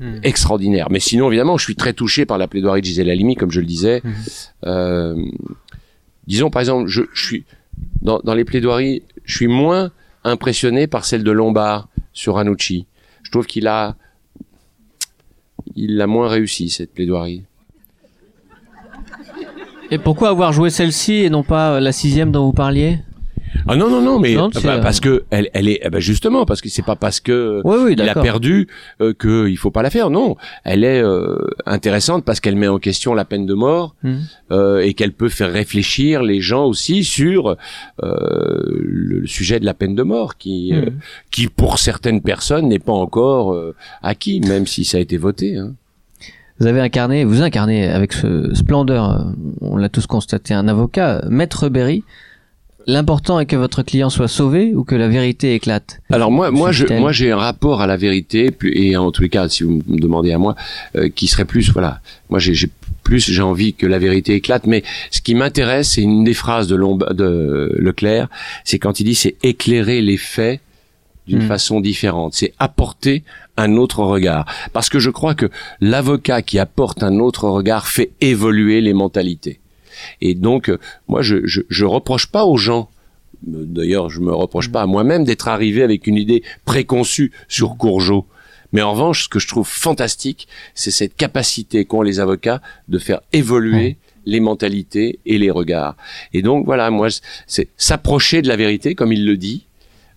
Hmm. 0.00 0.20
extraordinaire. 0.22 0.86
Mais 0.90 1.00
sinon, 1.00 1.26
évidemment, 1.26 1.58
je 1.58 1.64
suis 1.64 1.74
très 1.74 1.92
touché 1.92 2.24
par 2.24 2.38
la 2.38 2.46
plaidoirie 2.46 2.82
de 2.82 2.86
Gisèle 2.86 3.10
Halimi, 3.10 3.34
comme 3.34 3.50
je 3.50 3.58
le 3.58 3.66
disais. 3.66 4.00
Mhm. 4.04 4.14
Euh, 4.66 5.24
disons, 6.28 6.50
par 6.50 6.60
exemple, 6.60 6.86
je, 6.88 7.02
je 7.12 7.26
suis 7.26 7.44
dans, 8.00 8.20
dans 8.22 8.34
les 8.34 8.44
plaidoiries, 8.44 9.02
je 9.24 9.34
suis 9.34 9.48
moins 9.48 9.90
impressionné 10.22 10.86
par 10.86 11.04
celle 11.04 11.24
de 11.24 11.32
Lombard 11.32 11.88
sur 12.12 12.34
Ranucci. 12.36 12.86
Je 13.24 13.32
trouve 13.32 13.46
qu'il 13.46 13.66
a, 13.66 13.96
il 15.74 15.96
l'a 15.96 16.06
moins 16.06 16.28
réussi 16.28 16.70
cette 16.70 16.94
plaidoirie. 16.94 17.42
Et 19.90 19.98
pourquoi 19.98 20.28
avoir 20.30 20.52
joué 20.52 20.70
celle-ci 20.70 21.14
et 21.24 21.30
non 21.30 21.42
pas 21.42 21.74
euh, 21.74 21.80
la 21.80 21.92
sixième 21.92 22.30
dont 22.30 22.44
vous 22.46 22.52
parliez? 22.52 22.98
Ah 23.66 23.76
non 23.76 23.88
non 23.88 24.02
non 24.02 24.18
mais 24.18 24.34
Non, 24.34 24.50
bah, 24.50 24.60
c'est, 24.60 24.68
euh, 24.68 24.78
parce 24.82 25.00
que 25.00 25.24
elle 25.30 25.48
elle 25.54 25.68
est 25.68 25.80
ben, 25.90 26.00
justement 26.00 26.44
parce 26.44 26.60
que 26.60 26.68
c'est 26.68 26.84
pas 26.84 26.96
parce 26.96 27.18
que 27.18 27.62
Oui, 27.64 27.76
oui, 27.82 27.92
il 27.96 28.02
a 28.08 28.14
perdu 28.14 28.68
euh, 29.00 29.14
que 29.14 29.48
il 29.48 29.56
faut 29.56 29.70
pas 29.70 29.80
la 29.82 29.88
faire 29.88 30.10
non 30.10 30.36
elle 30.64 30.84
est 30.84 31.00
euh, 31.02 31.38
intéressante 31.64 32.26
parce 32.26 32.40
qu'elle 32.40 32.56
met 32.56 32.68
en 32.68 32.78
question 32.78 33.14
la 33.14 33.24
peine 33.24 33.46
de 33.46 33.54
mort 33.54 33.94
Mhm. 34.04 34.18
euh, 34.52 34.80
et 34.80 34.92
qu'elle 34.92 35.12
peut 35.12 35.30
faire 35.30 35.50
réfléchir 35.50 36.22
les 36.22 36.42
gens 36.42 36.66
aussi 36.66 37.04
sur 37.04 37.56
euh, 38.02 38.60
le 38.82 39.26
sujet 39.26 39.58
de 39.58 39.64
la 39.64 39.72
peine 39.74 39.94
de 39.94 40.02
mort 40.02 40.36
qui 40.36 40.74
euh, 40.74 40.82
Mhm. 40.82 40.98
qui 41.30 41.46
pour 41.48 41.78
certaines 41.78 42.20
personnes 42.20 42.68
n'est 42.68 42.78
pas 42.78 42.92
encore 42.92 43.54
euh, 43.54 43.74
acquis 44.02 44.40
même 44.40 44.66
si 44.66 44.84
ça 44.84 44.98
a 44.98 45.00
été 45.00 45.16
voté 45.16 45.56
hein. 45.56 45.72
Vous 46.60 46.66
avez 46.66 46.80
incarné, 46.80 47.24
vous 47.24 47.42
incarnez 47.42 47.86
avec 47.86 48.12
ce 48.12 48.52
splendeur, 48.54 49.10
euh, 49.10 49.24
on 49.60 49.76
l'a 49.76 49.88
tous 49.88 50.06
constaté, 50.06 50.54
un 50.54 50.66
avocat, 50.68 51.22
Maître 51.28 51.68
Berry. 51.68 52.02
L'important 52.86 53.38
est 53.38 53.44
que 53.46 53.54
votre 53.54 53.82
client 53.82 54.08
soit 54.08 54.28
sauvé 54.28 54.74
ou 54.74 54.82
que 54.82 54.94
la 54.94 55.08
vérité 55.08 55.54
éclate. 55.54 56.00
Alors 56.10 56.30
moi, 56.30 56.50
moi, 56.50 56.72
je, 56.72 56.86
moi, 56.98 57.12
j'ai 57.12 57.30
un 57.30 57.36
rapport 57.36 57.82
à 57.82 57.86
la 57.86 57.98
vérité, 57.98 58.50
et 58.64 58.96
en 58.96 59.10
tous 59.10 59.22
les 59.22 59.28
cas, 59.28 59.48
si 59.48 59.62
vous 59.62 59.82
me 59.86 59.98
demandez 60.00 60.32
à 60.32 60.38
moi, 60.38 60.56
euh, 60.96 61.10
qui 61.10 61.26
serait 61.26 61.44
plus, 61.44 61.70
voilà, 61.70 62.00
moi, 62.30 62.38
j'ai 62.38 62.54
j'ai 62.54 62.70
plus, 63.04 63.30
j'ai 63.30 63.42
envie 63.42 63.74
que 63.74 63.86
la 63.86 63.98
vérité 63.98 64.34
éclate. 64.34 64.66
Mais 64.66 64.82
ce 65.10 65.20
qui 65.20 65.34
m'intéresse, 65.34 65.92
c'est 65.92 66.02
une 66.02 66.24
des 66.24 66.34
phrases 66.34 66.66
de, 66.66 66.76
Lomba- 66.76 67.12
de 67.14 67.74
Leclerc, 67.78 68.28
c'est 68.64 68.78
quand 68.78 69.00
il 69.00 69.04
dit, 69.04 69.14
c'est 69.14 69.36
éclairer 69.42 70.00
les 70.02 70.16
faits 70.16 70.60
d'une 71.28 71.44
Hmm. 71.44 71.48
façon 71.48 71.80
différente, 71.80 72.34
c'est 72.34 72.54
apporter 72.58 73.22
un 73.56 73.76
autre 73.76 74.02
regard. 74.02 74.46
Parce 74.72 74.88
que 74.88 74.98
je 74.98 75.10
crois 75.10 75.34
que 75.34 75.50
l'avocat 75.80 76.42
qui 76.42 76.58
apporte 76.58 77.02
un 77.02 77.18
autre 77.18 77.48
regard 77.48 77.86
fait 77.86 78.10
évoluer 78.20 78.80
les 78.80 78.94
mentalités. 78.94 79.60
Et 80.20 80.34
donc, 80.34 80.70
euh, 80.70 80.78
moi, 81.06 81.22
je, 81.22 81.46
je, 81.46 81.60
je 81.68 81.84
reproche 81.84 82.26
pas 82.26 82.44
aux 82.44 82.56
gens 82.56 82.88
euh, 83.46 83.64
D'ailleurs, 83.64 84.10
je 84.10 84.20
me 84.20 84.32
reproche 84.32 84.70
pas 84.70 84.82
à 84.82 84.86
moi-même 84.86 85.24
d'être 85.24 85.48
arrivé 85.48 85.82
avec 85.82 86.06
une 86.06 86.16
idée 86.16 86.42
préconçue 86.64 87.30
sur 87.46 87.76
Courgeot. 87.76 88.26
Mais 88.72 88.82
en 88.82 88.92
revanche, 88.92 89.24
ce 89.24 89.28
que 89.28 89.38
je 89.38 89.48
trouve 89.48 89.68
fantastique, 89.68 90.48
c'est 90.74 90.90
cette 90.90 91.16
capacité 91.16 91.84
qu'ont 91.84 92.02
les 92.02 92.20
avocats 92.20 92.60
de 92.88 92.98
faire 92.98 93.20
évoluer 93.32 93.96
les 94.26 94.40
mentalités 94.40 95.20
et 95.24 95.38
les 95.38 95.50
regards. 95.50 95.96
Et 96.34 96.42
donc 96.42 96.66
voilà, 96.66 96.90
moi, 96.90 97.08
c'est 97.46 97.68
s'approcher 97.78 98.42
de 98.42 98.48
la 98.48 98.56
vérité, 98.56 98.94
comme 98.94 99.12
il 99.12 99.24
le 99.24 99.38
dit, 99.38 99.66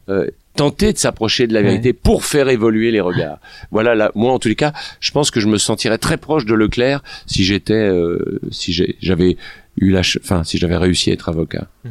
euh, 0.10 0.28
tenter 0.56 0.92
de 0.94 0.98
s'approcher 0.98 1.48
de 1.48 1.54
la 1.54 1.62
vérité 1.62 1.94
pour 1.94 2.26
faire 2.26 2.50
évoluer 2.50 2.92
les 2.92 3.00
regards. 3.02 3.40
Voilà, 3.72 3.96
là, 3.96 4.12
moi 4.16 4.32
en 4.34 4.40
tous 4.40 4.50
les 4.50 4.56
cas, 4.56 4.74
je 5.00 5.12
pense 5.12 5.32
que 5.32 5.40
je 5.40 5.48
me 5.48 5.58
sentirais 5.58 5.98
très 5.98 6.18
proche 6.18 6.46
de 6.46 6.54
Leclerc 6.54 7.02
si 7.26 7.44
j'étais, 7.44 7.74
euh, 7.74 8.40
si 8.52 8.74
j'ai- 8.74 8.96
j'avais 9.02 9.38
eu 9.78 9.92
la, 9.92 10.02
enfin, 10.02 10.44
si 10.44 10.58
j'avais 10.58 10.78
réussi 10.78 11.10
à 11.10 11.14
être 11.14 11.30
avocat. 11.30 11.68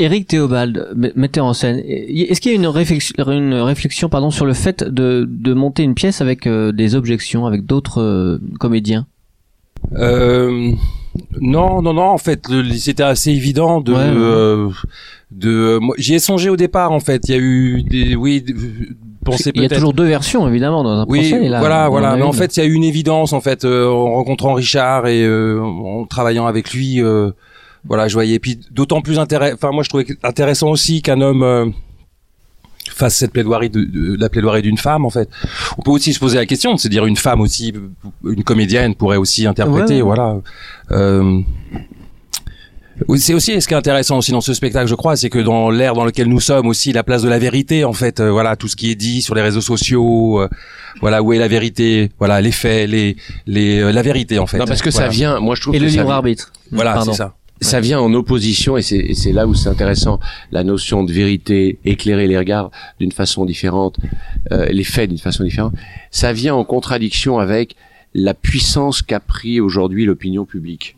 Éric 0.00 0.26
Théobald, 0.26 0.88
metteur 1.14 1.44
en 1.44 1.54
scène, 1.54 1.80
est-ce 1.86 2.40
qu'il 2.40 2.50
y 2.50 2.54
a 2.54 2.58
une 2.58 2.66
réflexion, 2.66 3.14
une 3.30 3.54
réflexion 3.54 4.08
pardon, 4.08 4.30
sur 4.32 4.44
le 4.44 4.52
fait 4.52 4.82
de, 4.82 5.24
de 5.28 5.54
monter 5.54 5.84
une 5.84 5.94
pièce 5.94 6.20
avec 6.20 6.48
euh, 6.48 6.72
des 6.72 6.96
objections, 6.96 7.46
avec 7.46 7.64
d'autres 7.64 8.00
euh, 8.02 8.38
comédiens? 8.58 9.06
Euh, 9.94 10.72
non, 11.40 11.80
non, 11.80 11.92
non. 11.94 12.02
En 12.02 12.18
fait, 12.18 12.48
c'était 12.76 13.04
assez 13.04 13.30
évident 13.30 13.80
de. 13.80 13.92
Ouais, 13.92 14.66
ouais. 14.66 14.72
Euh, 15.44 15.78
de 15.80 15.80
J'y 15.98 16.14
ai 16.14 16.18
songé 16.18 16.48
au 16.50 16.56
départ. 16.56 16.92
En 16.92 17.00
fait, 17.00 17.22
il 17.28 17.30
y 17.32 17.34
a 17.34 17.40
eu 17.40 17.82
des. 17.82 18.14
Oui, 18.16 18.44
Il 18.46 19.62
y 19.62 19.64
a 19.64 19.68
toujours 19.68 19.94
deux 19.94 20.04
versions, 20.06 20.46
évidemment, 20.48 20.82
dans 20.84 20.90
un 21.00 21.06
Oui, 21.08 21.30
procès. 21.30 21.48
là, 21.48 21.58
voilà, 21.60 21.88
voilà. 21.88 22.10
a 22.10 22.16
Mais 22.16 22.22
en 22.22 22.32
fait, 22.32 22.56
il 22.56 22.60
y 22.60 22.62
a 22.62 22.66
eu 22.66 22.72
une 22.74 22.84
évidence 22.84 23.32
en 23.32 23.40
fait 23.40 23.64
euh, 23.64 23.86
en 23.88 24.12
rencontrant 24.14 24.52
Richard 24.54 25.06
et 25.06 25.22
euh, 25.24 25.60
en 25.62 26.04
travaillant 26.04 26.46
avec 26.46 26.72
lui. 26.74 27.02
euh, 27.02 27.30
Voilà, 27.86 28.06
je 28.08 28.14
voyais. 28.14 28.34
Et 28.34 28.38
puis 28.38 28.58
d'autant 28.70 29.00
plus 29.00 29.18
intéressant. 29.18 29.54
Enfin, 29.56 29.70
moi, 29.72 29.82
je 29.82 29.88
trouvais 29.88 30.06
intéressant 30.22 30.70
aussi 30.70 31.00
qu'un 31.02 31.20
homme 31.20 31.72
fasse 32.90 33.16
cette 33.16 33.32
plaidoirie 33.32 33.70
de, 33.70 33.82
de- 33.82 34.16
la 34.20 34.28
plaidoirie 34.28 34.60
d'une 34.62 34.76
femme. 34.78 35.04
En 35.06 35.10
fait, 35.10 35.28
on 35.78 35.82
peut 35.82 35.90
aussi 35.90 36.12
se 36.12 36.20
poser 36.20 36.36
la 36.36 36.46
question 36.46 36.74
de 36.74 36.78
se 36.78 36.86
dire 36.88 37.06
une 37.06 37.16
femme 37.16 37.40
aussi, 37.40 37.72
une 38.24 38.44
comédienne 38.44 38.94
pourrait 38.94 39.16
aussi 39.16 39.46
interpréter. 39.46 40.02
Ouais, 40.02 40.10
ouais. 40.10 40.16
Voilà. 40.16 40.36
Oui, 43.08 43.18
C'est 43.18 43.34
aussi 43.34 43.60
ce 43.60 43.66
qui 43.68 43.74
est 43.74 43.76
intéressant 43.76 44.18
aussi 44.18 44.30
dans 44.32 44.40
ce 44.40 44.54
spectacle, 44.54 44.86
je 44.88 44.94
crois, 44.94 45.16
c'est 45.16 45.30
que 45.30 45.38
dans 45.38 45.70
l'ère 45.70 45.94
dans 45.94 46.04
lequel 46.04 46.28
nous 46.28 46.40
sommes 46.40 46.66
aussi, 46.66 46.92
la 46.92 47.02
place 47.02 47.22
de 47.22 47.28
la 47.28 47.38
vérité, 47.38 47.84
en 47.84 47.92
fait, 47.92 48.20
euh, 48.20 48.30
voilà, 48.30 48.56
tout 48.56 48.68
ce 48.68 48.76
qui 48.76 48.90
est 48.90 48.94
dit 48.94 49.20
sur 49.22 49.34
les 49.34 49.42
réseaux 49.42 49.60
sociaux, 49.60 50.40
euh, 50.40 50.48
voilà, 51.00 51.22
où 51.22 51.32
est 51.32 51.38
la 51.38 51.48
vérité, 51.48 52.10
voilà, 52.18 52.40
les 52.40 52.52
faits, 52.52 52.88
les, 52.88 53.16
les, 53.46 53.80
euh, 53.80 53.92
la 53.92 54.02
vérité, 54.02 54.38
en 54.38 54.46
fait. 54.46 54.58
Non, 54.58 54.64
parce 54.66 54.82
que 54.82 54.90
Voilà. 54.90 55.06
ça 55.08 55.12
vient, 55.12 55.40
moi 55.40 55.54
je 55.54 55.62
trouve 55.62 55.74
Et 55.74 55.78
que 55.78 55.84
le 55.84 55.90
libre 55.90 56.10
arbitre. 56.10 56.52
Voilà, 56.70 57.00
c'est 57.04 57.14
ça. 57.14 57.34
ça 57.60 57.80
vient 57.80 58.00
en 58.00 58.12
opposition 58.14 58.76
et 58.76 58.82
c'est 58.82 58.96
et 58.98 59.14
c'est 59.14 59.32
là 59.32 59.46
où 59.46 59.54
c'est 59.54 59.68
intéressant 59.68 60.18
la 60.52 60.64
notion 60.64 61.02
de 61.04 61.12
vérité 61.12 61.78
éclairer 61.84 62.26
les 62.26 62.36
regards 62.36 62.70
d'une 63.00 63.12
façon 63.12 63.44
différente 63.44 63.96
euh, 64.52 64.66
les 64.66 64.82
faits 64.84 65.08
d'une 65.08 65.18
façon 65.18 65.44
différente 65.44 65.72
ça 66.10 66.32
vient 66.32 66.54
en 66.54 66.64
contradiction 66.64 67.38
avec 67.38 67.76
la 68.12 68.34
puissance 68.34 69.02
qu'a 69.02 69.20
pris 69.20 69.60
aujourd'hui 69.60 70.04
l'opinion 70.04 70.44
publique 70.44 70.96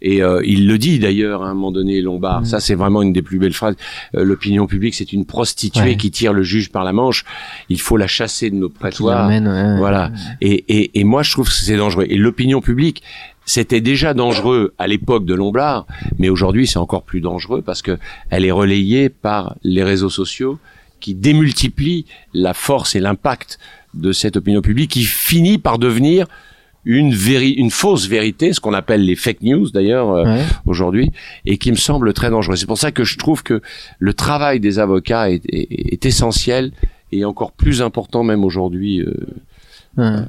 et 0.00 0.22
euh, 0.22 0.40
il 0.44 0.66
le 0.68 0.78
dit 0.78 0.98
d'ailleurs 0.98 1.42
à 1.42 1.48
un 1.48 1.54
moment 1.54 1.72
donné 1.72 2.00
Lombard 2.00 2.46
ça 2.46 2.60
c'est 2.60 2.74
vraiment 2.76 3.02
une 3.02 3.12
des 3.12 3.22
plus 3.22 3.38
belles 3.38 3.52
phrases 3.52 3.74
Euh, 4.14 4.24
l'opinion 4.24 4.66
publique 4.66 4.94
c'est 4.94 5.12
une 5.12 5.24
prostituée 5.24 5.82
Ouais. 5.82 5.96
qui 5.96 6.10
tire 6.10 6.32
le 6.32 6.42
juge 6.42 6.70
par 6.70 6.84
la 6.84 6.92
manche 6.92 7.24
il 7.68 7.80
faut 7.80 7.96
la 7.96 8.06
chasser 8.06 8.50
de 8.50 8.54
nos 8.56 8.68
prétoires 8.68 9.28
ouais. 9.28 9.78
voilà. 9.78 10.12
Et, 10.40 10.64
et, 10.68 11.00
et 11.00 11.04
moi, 11.04 11.22
je 11.22 11.30
trouve 11.32 11.48
que 11.48 11.54
c'est 11.54 11.76
dangereux. 11.76 12.06
Et 12.08 12.16
l'opinion 12.16 12.60
publique, 12.60 13.02
c'était 13.44 13.80
déjà 13.80 14.14
dangereux 14.14 14.74
à 14.78 14.86
l'époque 14.86 15.24
de 15.24 15.34
Lombard, 15.34 15.86
mais 16.18 16.28
aujourd'hui, 16.28 16.66
c'est 16.66 16.78
encore 16.78 17.02
plus 17.02 17.20
dangereux 17.20 17.62
parce 17.62 17.82
que 17.82 17.98
elle 18.30 18.44
est 18.44 18.50
relayée 18.50 19.08
par 19.08 19.56
les 19.62 19.82
réseaux 19.82 20.10
sociaux 20.10 20.58
qui 21.00 21.14
démultiplient 21.14 22.04
la 22.34 22.54
force 22.54 22.94
et 22.96 23.00
l'impact 23.00 23.58
de 23.94 24.12
cette 24.12 24.36
opinion 24.36 24.60
publique 24.60 24.90
qui 24.90 25.04
finit 25.04 25.58
par 25.58 25.78
devenir 25.78 26.26
une, 26.84 27.12
véri 27.12 27.50
une 27.50 27.70
fausse 27.70 28.06
vérité, 28.08 28.52
ce 28.52 28.60
qu'on 28.60 28.72
appelle 28.72 29.04
les 29.04 29.16
fake 29.16 29.42
news 29.42 29.70
d'ailleurs 29.70 30.10
euh, 30.10 30.24
Ouais. 30.24 30.44
aujourd'hui, 30.66 31.10
et 31.44 31.58
qui 31.58 31.70
me 31.70 31.76
semble 31.76 32.12
très 32.12 32.30
dangereux. 32.30 32.56
C'est 32.56 32.66
pour 32.66 32.78
ça 32.78 32.92
que 32.92 33.04
je 33.04 33.18
trouve 33.18 33.42
que 33.42 33.60
le 33.98 34.14
travail 34.14 34.60
des 34.60 34.78
avocats 34.78 35.30
est, 35.30 35.42
est- 35.46 35.92
est 35.94 36.06
essentiel 36.06 36.72
et 37.12 37.24
encore 37.24 37.52
plus 37.52 37.82
important 37.82 38.22
même 38.22 38.44
aujourd'hui. 38.44 39.00
euh, 39.00 39.14
Ouais. 39.96 40.20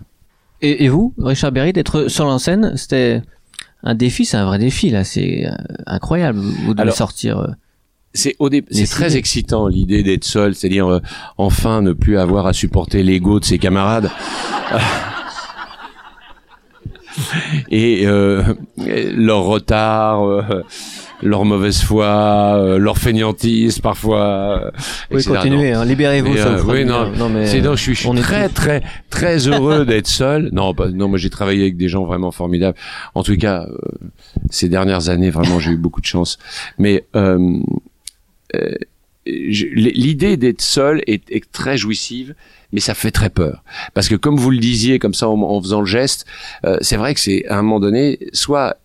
Et, 0.61 0.83
et 0.85 0.89
vous, 0.89 1.13
Richard 1.17 1.51
Berry, 1.53 1.71
d'être 1.71 2.07
sur 2.09 2.25
scène, 2.39 2.73
c'était 2.75 3.21
un 3.83 3.95
défi, 3.95 4.25
c'est 4.25 4.35
un 4.37 4.45
vrai 4.45 4.59
défi 4.59 4.89
là, 4.89 5.03
c'est 5.05 5.45
euh, 5.45 5.51
incroyable. 5.85 6.39
Vous 6.39 6.73
devez 6.73 6.81
Alors, 6.81 6.95
sortir. 6.95 7.37
euh, 7.39 7.47
c'est 8.13 8.35
au 8.39 8.49
très 8.87 9.15
excitant 9.17 9.67
l'idée 9.67 10.01
d'être 10.03 10.23
seul, 10.25 10.55
c'est-à-dire 10.55 10.87
euh, 10.87 10.99
enfin 11.37 11.81
ne 11.83 11.93
plus 11.93 12.17
avoir 12.17 12.47
à 12.47 12.53
supporter 12.53 13.03
l'ego 13.03 13.39
de 13.39 13.45
ses 13.45 13.59
camarades. 13.59 14.09
Et 17.69 18.05
euh, 18.07 18.43
leur 18.77 19.43
retard, 19.43 20.23
euh, 20.25 20.41
leur 21.21 21.43
mauvaise 21.45 21.81
foi, 21.81 22.05
euh, 22.57 22.77
leur 22.77 22.97
fainéantise 22.97 23.79
parfois. 23.79 24.71
Oui, 25.11 25.17
etc. 25.19 25.31
continuez, 25.35 25.73
hein, 25.73 25.83
libérez-vous. 25.85 26.29
Oui, 26.67 26.85
non, 26.85 27.11
mais 27.29 27.45
C'est 27.47 27.61
donc 27.61 27.77
je 27.77 27.91
suis, 27.93 28.07
on 28.07 28.15
est 28.15 28.21
très 28.21 28.47
tous- 28.47 28.55
très 28.55 28.81
très 29.09 29.47
heureux 29.47 29.85
d'être 29.85 30.07
seul. 30.07 30.49
Non, 30.53 30.73
non, 30.93 31.07
moi 31.09 31.17
j'ai 31.17 31.29
travaillé 31.29 31.61
avec 31.63 31.77
des 31.77 31.89
gens 31.89 32.05
vraiment 32.05 32.31
formidables. 32.31 32.77
En 33.15 33.23
tout 33.23 33.35
cas, 33.37 33.65
ces 34.49 34.69
dernières 34.69 35.09
années, 35.09 35.29
vraiment, 35.29 35.59
j'ai 35.59 35.71
eu 35.71 35.77
beaucoup 35.77 36.01
de 36.01 36.05
chance. 36.05 36.37
Mais 36.77 37.05
l'idée 39.29 40.37
d'être 40.37 40.61
seul 40.61 41.01
est, 41.07 41.23
est 41.31 41.51
très 41.51 41.77
jouissive, 41.77 42.35
mais 42.71 42.79
ça 42.79 42.93
fait 42.93 43.11
très 43.11 43.29
peur. 43.29 43.63
Parce 43.93 44.07
que 44.09 44.15
comme 44.15 44.37
vous 44.37 44.51
le 44.51 44.57
disiez, 44.59 44.99
comme 44.99 45.13
ça, 45.13 45.27
en, 45.29 45.41
en 45.41 45.61
faisant 45.61 45.79
le 45.81 45.85
geste, 45.87 46.25
euh, 46.65 46.77
c'est 46.81 46.97
vrai 46.97 47.13
que 47.13 47.19
c'est 47.19 47.45
à 47.47 47.57
un 47.57 47.61
moment 47.61 47.79
donné, 47.79 48.19
soit 48.33 48.77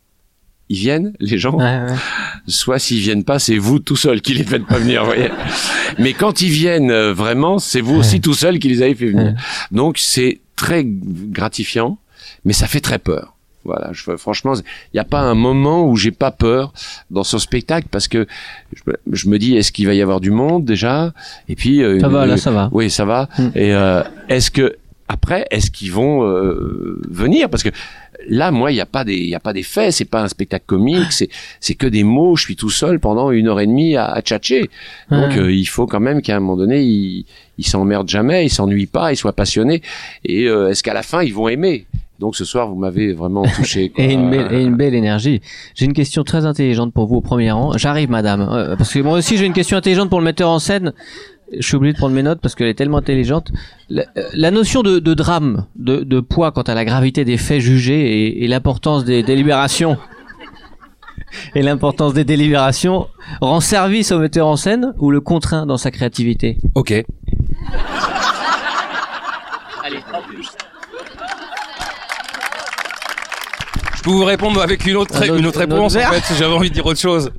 ils 0.70 0.78
viennent, 0.78 1.12
les 1.20 1.36
gens, 1.36 1.56
Ouais, 1.58 1.64
ouais. 1.64 1.96
soit 2.46 2.78
s'ils 2.78 3.00
viennent 3.00 3.24
pas, 3.24 3.38
c'est 3.38 3.58
vous 3.58 3.78
tout 3.80 3.96
seul 3.96 4.22
qui 4.22 4.32
les 4.34 4.44
faites 4.44 4.64
pas 4.66 4.78
venir. 4.78 5.04
voyez. 5.04 5.28
Mais 5.98 6.14
quand 6.14 6.40
ils 6.40 6.48
viennent 6.50 6.90
euh, 6.90 7.12
vraiment, 7.12 7.58
c'est 7.58 7.82
vous 7.82 7.96
aussi 7.96 8.20
tout 8.22 8.32
seul 8.34 8.58
qui 8.58 8.68
les 8.68 8.80
avez 8.82 8.94
fait 8.94 9.10
venir. 9.10 9.34
Donc 9.70 9.98
c'est 9.98 10.40
très 10.56 10.82
gratifiant, 10.86 11.98
mais 12.44 12.52
ça 12.54 12.66
fait 12.66 12.80
très 12.80 12.98
peur. 12.98 13.33
Voilà, 13.64 13.90
je, 13.92 14.16
franchement, 14.16 14.54
il 14.54 14.62
n'y 14.94 15.00
a 15.00 15.04
pas 15.04 15.20
un 15.20 15.34
moment 15.34 15.86
où 15.88 15.96
j'ai 15.96 16.10
pas 16.10 16.30
peur 16.30 16.72
dans 17.10 17.24
ce 17.24 17.38
spectacle 17.38 17.88
parce 17.90 18.08
que 18.08 18.26
je, 18.74 18.82
me- 18.90 18.96
je 19.12 19.28
me 19.28 19.38
dis 19.38 19.56
est-ce 19.56 19.72
qu'il 19.72 19.86
va 19.86 19.94
y 19.94 20.02
avoir 20.02 20.20
du 20.20 20.30
monde 20.30 20.64
déjà? 20.64 21.12
Et 21.48 21.54
puis 21.56 21.82
euh, 21.82 21.98
Ça 22.00 22.08
va, 22.08 22.26
là, 22.26 22.36
ça 22.36 22.50
va. 22.50 22.68
oui, 22.72 22.90
ça 22.90 23.04
va. 23.04 23.28
Mm. 23.38 23.42
Et 23.54 23.74
euh, 23.74 24.02
est-ce 24.28 24.50
que 24.50 24.76
après, 25.08 25.46
est-ce 25.50 25.70
qu'ils 25.70 25.92
vont 25.92 26.26
euh, 26.26 27.00
venir? 27.08 27.50
Parce 27.50 27.62
que 27.62 27.68
là, 28.28 28.50
moi, 28.50 28.70
il 28.72 28.74
n'y 28.74 28.80
a 28.80 28.86
pas 28.86 29.04
des, 29.04 29.16
il 29.16 29.28
y 29.28 29.34
a 29.34 29.40
pas 29.40 29.52
des 29.52 29.62
faits. 29.62 29.92
C'est 29.92 30.06
pas 30.06 30.22
un 30.22 30.28
spectacle 30.28 30.64
comique. 30.66 31.12
C'est, 31.12 31.28
c'est 31.60 31.74
que 31.74 31.86
des 31.86 32.04
mots. 32.04 32.36
Je 32.36 32.42
suis 32.42 32.56
tout 32.56 32.70
seul 32.70 32.98
pendant 33.00 33.30
une 33.30 33.48
heure 33.48 33.60
et 33.60 33.66
demie 33.66 33.96
à, 33.96 34.06
à 34.06 34.22
tchatcher. 34.22 34.70
Donc, 35.10 35.36
euh, 35.36 35.52
il 35.52 35.66
faut 35.66 35.86
quand 35.86 36.00
même 36.00 36.22
qu'à 36.22 36.36
un 36.36 36.40
moment 36.40 36.56
donné, 36.56 36.82
ils, 36.82 37.26
ils 37.58 37.66
s'emmerdent 37.66 38.08
jamais, 38.08 38.46
ils 38.46 38.50
s'ennuient 38.50 38.86
pas, 38.86 39.12
ils 39.12 39.16
soient 39.16 39.34
passionnés. 39.34 39.82
Et 40.24 40.48
euh, 40.48 40.70
est-ce 40.70 40.82
qu'à 40.82 40.94
la 40.94 41.02
fin, 41.02 41.22
ils 41.22 41.34
vont 41.34 41.48
aimer? 41.48 41.84
Donc, 42.24 42.36
ce 42.36 42.46
soir, 42.46 42.68
vous 42.70 42.74
m'avez 42.74 43.12
vraiment 43.12 43.42
touché. 43.42 43.90
quoi. 43.94 44.02
Et 44.02 44.14
une, 44.14 44.30
belle, 44.30 44.50
et 44.50 44.62
une 44.62 44.76
belle 44.76 44.94
énergie. 44.94 45.42
J'ai 45.74 45.84
une 45.84 45.92
question 45.92 46.24
très 46.24 46.46
intelligente 46.46 46.94
pour 46.94 47.06
vous 47.06 47.16
au 47.16 47.20
premier 47.20 47.50
rang. 47.50 47.76
J'arrive, 47.76 48.08
madame. 48.08 48.48
Euh, 48.50 48.76
parce 48.76 48.94
que 48.94 49.00
moi 49.00 49.18
aussi, 49.18 49.36
j'ai 49.36 49.44
une 49.44 49.52
question 49.52 49.76
intelligente 49.76 50.08
pour 50.08 50.20
le 50.20 50.24
metteur 50.24 50.48
en 50.48 50.58
scène. 50.58 50.94
Je 51.52 51.60
suis 51.60 51.76
obligé 51.76 51.92
de 51.92 51.98
prendre 51.98 52.14
mes 52.14 52.22
notes 52.22 52.40
parce 52.40 52.54
qu'elle 52.54 52.68
est 52.68 52.78
tellement 52.78 52.96
intelligente. 52.96 53.52
La, 53.90 54.04
euh, 54.16 54.22
la 54.32 54.50
notion 54.50 54.80
de, 54.80 55.00
de 55.00 55.12
drame, 55.12 55.66
de, 55.76 55.98
de 55.98 56.20
poids 56.20 56.50
quant 56.50 56.62
à 56.62 56.72
la 56.72 56.86
gravité 56.86 57.26
des 57.26 57.36
faits 57.36 57.60
jugés 57.60 58.22
et, 58.22 58.44
et 58.44 58.48
l'importance 58.48 59.04
des 59.04 59.22
délibérations 59.22 59.98
et 61.54 61.60
l'importance 61.60 62.14
des 62.14 62.24
délibérations 62.24 63.08
rend 63.42 63.60
service 63.60 64.12
au 64.12 64.18
metteur 64.18 64.46
en 64.46 64.56
scène 64.56 64.94
ou 64.96 65.10
le 65.10 65.20
contraint 65.20 65.66
dans 65.66 65.76
sa 65.76 65.90
créativité? 65.90 66.56
Ok. 66.74 67.04
Je 74.04 74.10
peux 74.10 74.16
vous 74.16 74.24
répondre 74.24 74.60
avec 74.60 74.84
une 74.86 74.96
autre, 74.96 75.16
Un 75.16 75.22
autre- 75.22 75.36
une 75.38 75.46
autre 75.46 75.58
réponse 75.60 75.96
en 75.96 76.00
fait, 76.00 76.20
si 76.24 76.34
j'avais 76.34 76.52
envie 76.52 76.68
de 76.68 76.74
dire 76.74 76.84
autre 76.84 77.00
chose. 77.00 77.32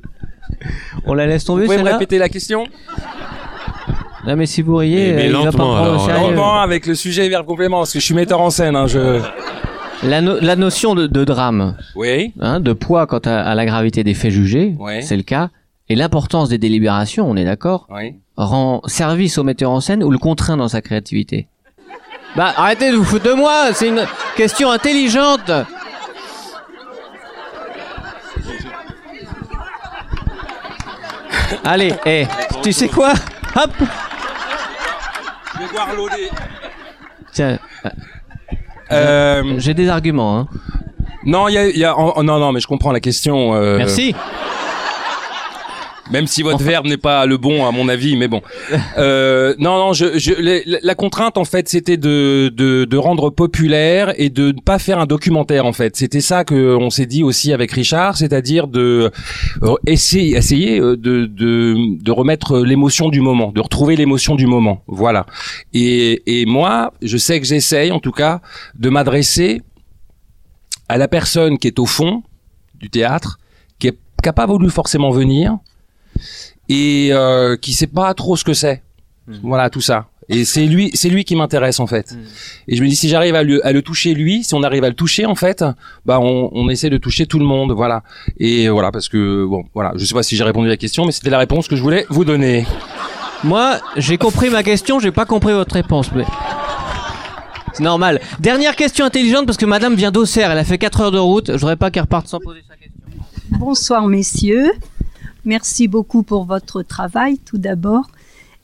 On 1.04 1.14
la 1.14 1.26
laisse 1.28 1.42
Vous 1.42 1.46
tomber 1.54 1.66
pouvez 1.66 1.78
me 1.78 1.84
répéter 1.84 2.18
la 2.18 2.28
question? 2.28 2.66
Non 4.26 4.34
mais 4.34 4.46
si 4.46 4.62
vous 4.62 4.74
riez, 4.74 5.12
Mais- 5.12 5.16
mais 5.16 5.22
euh, 5.22 5.26
il 5.26 5.32
va 5.44 5.52
pas 5.52 5.58
prendre 5.58 5.72
au 5.80 5.84
alors, 5.84 6.04
sérieux. 6.04 6.26
Lentement 6.30 6.60
avec 6.60 6.86
le 6.86 6.96
sujet 6.96 7.28
verbe 7.28 7.46
complément 7.46 7.78
parce 7.78 7.92
que 7.92 8.00
je 8.00 8.04
suis 8.04 8.14
metteur 8.14 8.40
en 8.40 8.50
scène. 8.50 8.74
Hein, 8.74 8.88
je... 8.88 9.20
La, 10.02 10.20
no- 10.20 10.40
la 10.40 10.56
notion 10.56 10.96
de, 10.96 11.06
de 11.06 11.24
drame, 11.24 11.76
Oui. 11.94 12.32
hein, 12.40 12.58
de 12.58 12.72
poids 12.72 13.06
quant 13.06 13.20
à, 13.24 13.36
à 13.42 13.54
la 13.54 13.64
gravité 13.64 14.02
des 14.02 14.14
faits 14.14 14.32
jugés, 14.32 14.74
Ouais. 14.80 15.02
c'est 15.02 15.16
le 15.16 15.22
cas, 15.22 15.50
et 15.88 15.94
l'importance 15.94 16.48
des 16.48 16.58
délibérations, 16.58 17.30
on 17.30 17.36
est 17.36 17.44
d'accord, 17.44 17.86
Oui. 17.94 18.14
rend 18.36 18.82
service 18.86 19.38
au 19.38 19.44
metteur 19.44 19.70
en 19.70 19.80
scène 19.80 20.02
ou 20.02 20.10
le 20.10 20.18
contraint 20.18 20.56
dans 20.56 20.68
sa 20.68 20.82
créativité 20.82 21.46
Bah 22.34 22.52
arrêtez 22.56 22.90
de 22.90 22.96
vous 22.96 23.04
foutre 23.04 23.24
de 23.24 23.32
moi, 23.34 23.68
c'est 23.72 23.88
une 23.88 24.04
question 24.36 24.70
intelligente 24.72 25.50
Allez, 31.64 31.92
eh, 32.04 32.26
tu 32.62 32.72
sais 32.72 32.88
quoi? 32.88 33.12
Hop 33.56 33.70
Je 35.54 35.58
vais 35.60 35.66
voir 35.72 35.88
l'eau 35.96 36.08
des... 36.08 36.28
Tiens, 37.32 37.58
Euh, 38.92 39.54
j'ai 39.58 39.74
des 39.74 39.88
arguments. 39.88 40.38
Hein. 40.38 40.48
non, 41.24 41.48
il 41.48 41.54
y 41.54 41.58
a, 41.58 41.66
il 41.68 41.76
y 41.78 41.84
a- 41.84 41.98
oh, 41.98 42.22
non, 42.22 42.38
non, 42.38 42.52
mais 42.52 42.60
je 42.60 42.68
comprends 42.68 42.92
la 42.92 43.00
question. 43.00 43.52
euh, 43.54 43.78
Merci. 43.78 44.14
Même 46.10 46.26
si 46.26 46.42
votre 46.42 46.62
verbe 46.62 46.86
n'est 46.86 46.96
pas 46.96 47.26
le 47.26 47.36
bon 47.36 47.66
à 47.66 47.72
mon 47.72 47.88
avis, 47.88 48.16
mais 48.16 48.28
bon. 48.28 48.42
Euh, 48.98 49.54
non, 49.58 49.76
non, 49.78 49.92
je, 49.92 50.18
je, 50.18 50.32
les- 50.32 50.62
la, 50.82 50.94
contrainte 50.94 51.36
en 51.36 51.44
fait, 51.44 51.68
c'était 51.68 51.96
de, 51.98 52.50
de, 52.54 52.84
de 52.86 52.96
rendre 52.96 53.28
populaire 53.30 54.12
et 54.16 54.30
de 54.30 54.52
ne 54.52 54.60
pas 54.60 54.78
faire 54.78 54.98
un 54.98 55.06
documentaire 55.06 55.66
en 55.66 55.72
fait. 55.72 55.96
C'était 55.96 56.20
ça 56.22 56.44
que 56.44 56.76
on 56.76 56.88
s'est 56.88 57.04
dit 57.06 57.22
aussi 57.22 57.52
avec 57.52 57.72
Richard, 57.72 58.16
c'est-à-dire 58.16 58.68
de 58.68 59.10
euh, 59.62 59.74
essayer, 59.86 60.36
essayer 60.36 60.80
euh, 60.80 60.96
de, 60.96 61.26
de, 61.26 62.02
de 62.02 62.10
remettre 62.10 62.60
l'émotion 62.60 63.08
du 63.10 63.20
moment, 63.20 63.52
de 63.52 63.60
retrouver 63.60 63.96
l'émotion 63.96 64.34
du 64.34 64.46
moment. 64.46 64.82
Voilà. 64.86 65.26
Et, 65.74 66.40
et 66.40 66.46
moi, 66.46 66.92
je 67.02 67.16
sais 67.18 67.38
que 67.40 67.46
j'essaye 67.46 67.92
en 67.92 68.00
tout 68.00 68.12
cas 68.12 68.40
de 68.78 68.88
m'adresser 68.88 69.60
à 70.88 70.96
la 70.96 71.08
personne 71.08 71.58
qui 71.58 71.66
est 71.68 71.78
au 71.78 71.86
fond 71.86 72.22
du 72.74 72.88
théâtre, 72.88 73.38
qui 73.78 73.88
est 73.88 73.98
qui 74.22 74.28
a 74.28 74.32
pas 74.32 74.46
voulu 74.46 74.70
forcément 74.70 75.10
venir 75.10 75.58
et 76.68 77.08
euh, 77.12 77.56
qui 77.56 77.72
sait 77.72 77.86
pas 77.86 78.12
trop 78.14 78.36
ce 78.36 78.44
que 78.44 78.54
c'est. 78.54 78.82
Voilà 79.42 79.70
tout 79.70 79.80
ça. 79.80 80.06
Et 80.28 80.44
c'est 80.44 80.66
lui, 80.66 80.90
c'est 80.94 81.08
lui 81.08 81.24
qui 81.24 81.36
m'intéresse 81.36 81.78
en 81.78 81.86
fait. 81.86 82.16
Et 82.66 82.76
je 82.76 82.82
me 82.82 82.88
dis 82.88 82.96
si 82.96 83.08
j'arrive 83.08 83.34
à 83.36 83.42
le, 83.44 83.64
à 83.64 83.72
le 83.72 83.82
toucher 83.82 84.12
lui, 84.14 84.42
si 84.42 84.54
on 84.54 84.62
arrive 84.62 84.82
à 84.82 84.88
le 84.88 84.94
toucher 84.94 85.24
en 85.24 85.36
fait, 85.36 85.64
bah 86.04 86.18
on, 86.20 86.50
on 86.52 86.68
essaie 86.68 86.90
de 86.90 86.98
toucher 86.98 87.26
tout 87.26 87.38
le 87.38 87.44
monde, 87.44 87.72
voilà. 87.72 88.02
Et 88.38 88.68
voilà 88.68 88.90
parce 88.90 89.08
que 89.08 89.44
bon, 89.44 89.64
voilà, 89.74 89.92
je 89.96 90.04
sais 90.04 90.14
pas 90.14 90.24
si 90.24 90.36
j'ai 90.36 90.44
répondu 90.44 90.66
à 90.66 90.70
la 90.70 90.76
question, 90.76 91.04
mais 91.06 91.12
c'était 91.12 91.30
la 91.30 91.38
réponse 91.38 91.68
que 91.68 91.76
je 91.76 91.82
voulais 91.82 92.06
vous 92.08 92.24
donner. 92.24 92.66
Moi, 93.44 93.78
j'ai 93.96 94.18
compris 94.18 94.50
ma 94.50 94.62
question, 94.62 94.98
j'ai 94.98 95.12
pas 95.12 95.26
compris 95.26 95.52
votre 95.52 95.74
réponse. 95.74 96.10
Mais... 96.12 96.24
C'est 97.72 97.82
normal. 97.84 98.20
Dernière 98.40 98.74
question 98.74 99.04
intelligente 99.04 99.46
parce 99.46 99.58
que 99.58 99.66
madame 99.66 99.94
vient 99.94 100.10
d'Auxerre, 100.10 100.50
elle 100.50 100.58
a 100.58 100.64
fait 100.64 100.78
4 100.78 101.00
heures 101.02 101.12
de 101.12 101.18
route. 101.18 101.48
Je 101.52 101.58
voudrais 101.58 101.76
pas 101.76 101.90
qu'elle 101.90 102.02
reparte 102.02 102.26
sans 102.26 102.40
poser 102.40 102.60
sa 102.66 102.74
question. 102.74 103.00
Bonsoir 103.50 104.06
messieurs. 104.08 104.72
Merci 105.46 105.86
beaucoup 105.86 106.24
pour 106.24 106.44
votre 106.44 106.82
travail 106.82 107.38
tout 107.38 107.56
d'abord. 107.56 108.10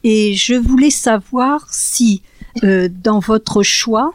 Et 0.02 0.34
je 0.34 0.54
voulais 0.54 0.90
savoir 0.90 1.68
si 1.70 2.22
euh, 2.64 2.88
dans 3.02 3.20
votre 3.20 3.62
choix, 3.62 4.12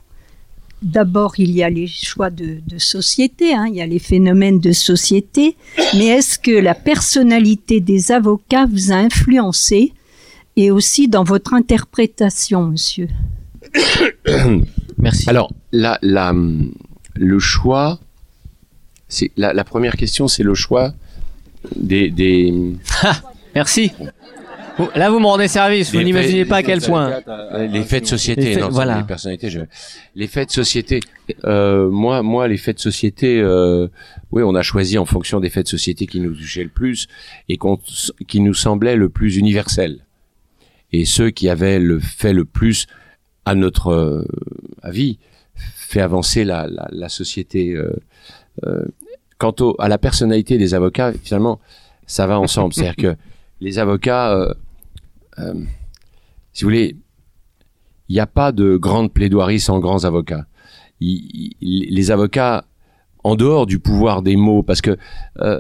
d'abord 0.82 1.40
il 1.40 1.52
y 1.52 1.64
a 1.64 1.70
les 1.70 1.88
choix 1.88 2.30
de, 2.30 2.60
société, 2.78 3.54
hein, 3.54 3.68
il 3.70 3.76
y 3.76 3.82
a 3.82 3.88
les 3.88 4.00
phénomènes 4.00 4.60
de 4.60 4.74
société, 4.74 5.56
mais 5.96 6.08
est-ce 6.08 6.38
que 6.38 6.52
la 6.52 6.76
personnalité 6.76 7.80
des 7.80 8.12
avocats 8.12 8.66
vous 8.66 8.92
a 8.92 8.96
influencé 8.96 9.94
et 10.58 10.70
aussi 10.70 11.08
dans 11.08 11.24
votre 11.24 11.54
interprétation, 11.54 12.66
monsieur 12.68 13.08
Merci. 14.98 15.30
Alors, 15.30 15.54
la, 15.72 16.00
le 17.16 17.40
choix, 17.40 18.00
la, 19.38 19.54
la 19.54 19.64
première 19.64 19.96
question, 19.96 20.28
c'est 20.28 20.44
le 20.44 20.54
choix 20.54 20.94
des, 21.76 22.10
des 22.10 22.54
Merci. 23.56 23.92
Vous- 24.78 24.90
Là, 24.96 25.10
vous 25.10 25.20
me 25.20 25.26
rendez 25.26 25.48
service. 25.48 25.92
Vous 25.92 26.02
n'imaginez 26.04 26.46
pas 26.46 26.58
à 26.58 26.64
quel 26.64 26.82
point. 26.82 27.20
euh, 27.28 27.66
les 27.66 27.82
faits 27.84 28.04
de 28.04 28.08
société, 28.08 28.54
Les 28.54 28.62
non, 28.62 28.70
voilà. 28.70 29.00
les 29.00 29.04
personnalités. 29.08 29.50
je- 29.50 29.62
Les 30.16 30.28
de 30.28 30.52
société. 30.52 31.00
Euh, 31.46 31.90
moi, 31.90 32.22
moi, 32.22 32.48
les 32.48 32.58
faits 32.58 32.76
de 32.78 32.82
société, 32.82 33.40
euh, 33.42 33.88
oui, 34.32 34.44
on 34.46 34.54
a 34.54 34.62
choisi 34.62 35.00
en 35.00 35.06
fonction 35.06 35.40
des 35.40 35.50
faits 35.50 35.66
de 35.66 35.70
société 35.70 36.06
qui 36.06 36.20
nous 36.20 36.34
touchaient 36.36 36.64
le 36.64 36.70
plus 36.70 37.08
et 37.50 37.58
qui 38.28 38.40
nous 38.40 38.54
semblaient 38.54 38.96
le 38.96 39.10
plus 39.10 39.38
universels. 39.38 40.06
Et 40.94 41.06
ceux 41.06 41.32
qui 41.32 41.50
avaient 41.50 41.80
le 41.80 42.00
fait 42.00 42.34
le 42.34 42.46
plus, 42.46 42.86
à 43.46 43.56
notre 43.56 43.88
euh, 43.92 44.26
avis, 44.84 45.18
fait 45.76 46.02
avancer 46.02 46.44
la, 46.44 46.68
la, 46.68 46.88
la 46.92 47.10
société. 47.10 47.76
Quant 49.38 49.54
au, 49.60 49.76
à 49.80 49.88
la 49.88 49.98
personnalité 49.98 50.58
des 50.58 50.74
avocats, 50.74 51.14
finalement, 51.24 51.60
ça 52.06 52.28
va 52.28 52.40
ensemble. 52.40 52.74
C'est-à-dire 52.74 52.96
que 52.96 53.16
les 53.62 53.80
avocats, 53.80 54.34
euh, 54.36 54.54
euh, 55.40 55.54
si 56.54 56.64
vous 56.64 56.70
voulez, 56.70 56.96
il 58.10 58.14
n'y 58.14 58.20
a 58.20 58.28
pas 58.28 58.52
de 58.52 58.78
grande 58.78 59.12
plaidoirie 59.14 59.60
sans 59.60 59.80
grands 59.80 60.06
avocats. 60.06 60.46
Il- 61.00 61.54
il- 61.62 61.94
les 61.94 62.12
avocats, 62.12 62.66
en 63.24 63.36
dehors 63.36 63.66
du 63.66 63.80
pouvoir 63.80 64.22
des 64.22 64.36
mots, 64.38 64.64
parce 64.64 64.82
que 64.82 64.96
euh, 65.42 65.60